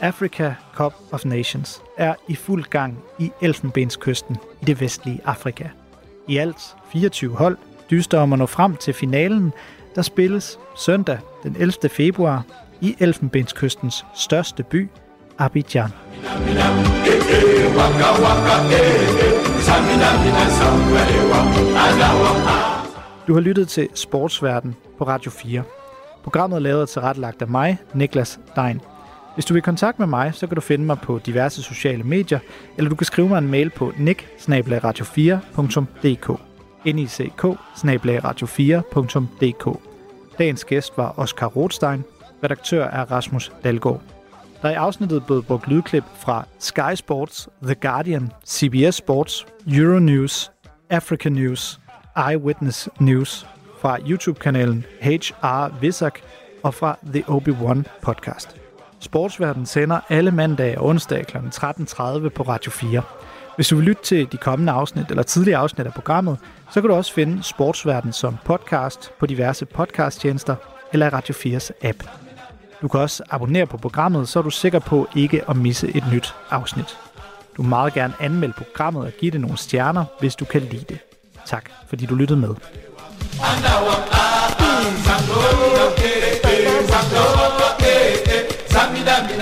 Africa 0.00 0.54
Cup 0.76 0.94
of 1.12 1.24
Nations 1.24 1.82
er 1.96 2.14
i 2.28 2.34
fuld 2.34 2.64
gang 2.64 2.98
i 3.18 3.30
Elfenbenskysten 3.40 4.36
i 4.62 4.64
det 4.64 4.80
vestlige 4.80 5.20
Afrika. 5.24 5.64
I 6.28 6.36
alt 6.36 6.76
24 6.92 7.36
hold 7.36 7.56
dyster 7.90 8.18
om 8.18 8.32
at 8.32 8.38
nå 8.38 8.46
frem 8.46 8.76
til 8.76 8.94
finalen, 8.94 9.52
der 9.94 10.02
spilles 10.02 10.58
søndag 10.76 11.18
den 11.42 11.56
11. 11.58 11.72
februar 11.90 12.44
i 12.80 12.96
Elfenbenskystens 12.98 14.04
største 14.14 14.62
by, 14.62 14.88
Abidjan. 15.38 15.90
Du 23.26 23.34
har 23.34 23.40
lyttet 23.40 23.68
til 23.68 23.88
Sportsverden 23.94 24.76
på 24.98 25.04
Radio 25.04 25.30
4. 25.30 25.62
Programmet 26.22 26.56
er 26.56 26.60
lavet 26.60 26.82
og 26.82 26.88
tilrettelagt 26.88 27.42
af 27.42 27.48
mig, 27.48 27.78
Niklas 27.94 28.40
Dein. 28.56 28.80
Hvis 29.38 29.44
du 29.44 29.54
vil 29.54 29.62
kontakt 29.62 29.98
med 29.98 30.06
mig, 30.06 30.34
så 30.34 30.46
kan 30.46 30.54
du 30.54 30.60
finde 30.60 30.84
mig 30.84 30.98
på 30.98 31.20
diverse 31.26 31.62
sociale 31.62 32.02
medier, 32.02 32.38
eller 32.76 32.90
du 32.90 32.96
kan 32.96 33.04
skrive 33.04 33.28
mig 33.28 33.38
en 33.38 33.48
mail 33.48 33.70
på 33.70 33.92
nick 33.98 34.26
4dk 34.38 36.36
nick 36.84 38.44
4dk 38.44 39.78
Dagens 40.38 40.64
gæst 40.64 40.92
var 40.96 41.14
Oscar 41.16 41.46
Rothstein, 41.46 42.04
redaktør 42.44 42.84
er 42.84 43.10
Rasmus 43.10 43.52
Dalgaard. 43.64 44.00
Der 44.62 44.68
er 44.68 44.72
i 44.72 44.74
afsnittet 44.74 45.26
blevet 45.26 45.46
brugt 45.46 45.68
lydklip 45.68 46.04
fra 46.16 46.46
Sky 46.58 46.94
Sports, 46.94 47.48
The 47.62 47.74
Guardian, 47.74 48.32
CBS 48.46 48.94
Sports, 48.94 49.46
Euronews, 49.66 50.50
Africa 50.90 51.28
News, 51.28 51.80
Eyewitness 52.30 52.88
News, 53.00 53.46
fra 53.80 53.98
YouTube-kanalen 54.08 54.84
HR 55.00 55.80
Visak 55.80 56.18
og 56.62 56.74
fra 56.74 56.98
The 57.14 57.24
Obi-Wan 57.28 57.82
podcast. 58.02 58.67
Sportsverden 59.00 59.66
sender 59.66 60.00
alle 60.08 60.30
mandage 60.30 60.78
og 60.78 60.86
onsdag 60.86 61.26
kl. 61.26 61.36
13.30 61.36 62.28
på 62.28 62.42
Radio 62.42 62.70
4. 62.70 63.02
Hvis 63.56 63.68
du 63.68 63.76
vil 63.76 63.84
lytte 63.84 64.02
til 64.02 64.32
de 64.32 64.36
kommende 64.36 64.72
afsnit 64.72 65.10
eller 65.10 65.22
tidligere 65.22 65.60
afsnit 65.60 65.86
af 65.86 65.92
programmet, 65.92 66.38
så 66.72 66.80
kan 66.80 66.90
du 66.90 66.96
også 66.96 67.12
finde 67.12 67.42
Sportsverden 67.42 68.12
som 68.12 68.36
podcast 68.44 69.10
på 69.18 69.26
diverse 69.26 69.66
podcasttjenester 69.66 70.56
eller 70.92 71.06
i 71.06 71.08
Radio 71.08 71.34
4's 71.34 71.70
app. 71.82 72.02
Du 72.82 72.88
kan 72.88 73.00
også 73.00 73.22
abonnere 73.30 73.66
på 73.66 73.76
programmet, 73.76 74.28
så 74.28 74.38
er 74.38 74.42
du 74.42 74.50
sikker 74.50 74.78
på 74.78 75.08
ikke 75.16 75.50
at 75.50 75.56
misse 75.56 75.88
et 75.96 76.04
nyt 76.12 76.34
afsnit. 76.50 76.98
Du 77.56 77.62
må 77.62 77.68
meget 77.68 77.94
gerne 77.94 78.14
anmelde 78.20 78.54
programmet 78.54 79.04
og 79.04 79.12
give 79.20 79.30
det 79.30 79.40
nogle 79.40 79.58
stjerner, 79.58 80.04
hvis 80.20 80.34
du 80.34 80.44
kan 80.44 80.60
lide 80.60 80.84
det. 80.88 80.98
Tak, 81.46 81.70
fordi 81.88 82.06
du 82.06 82.14
lyttede 82.14 82.40
med. 82.40 82.54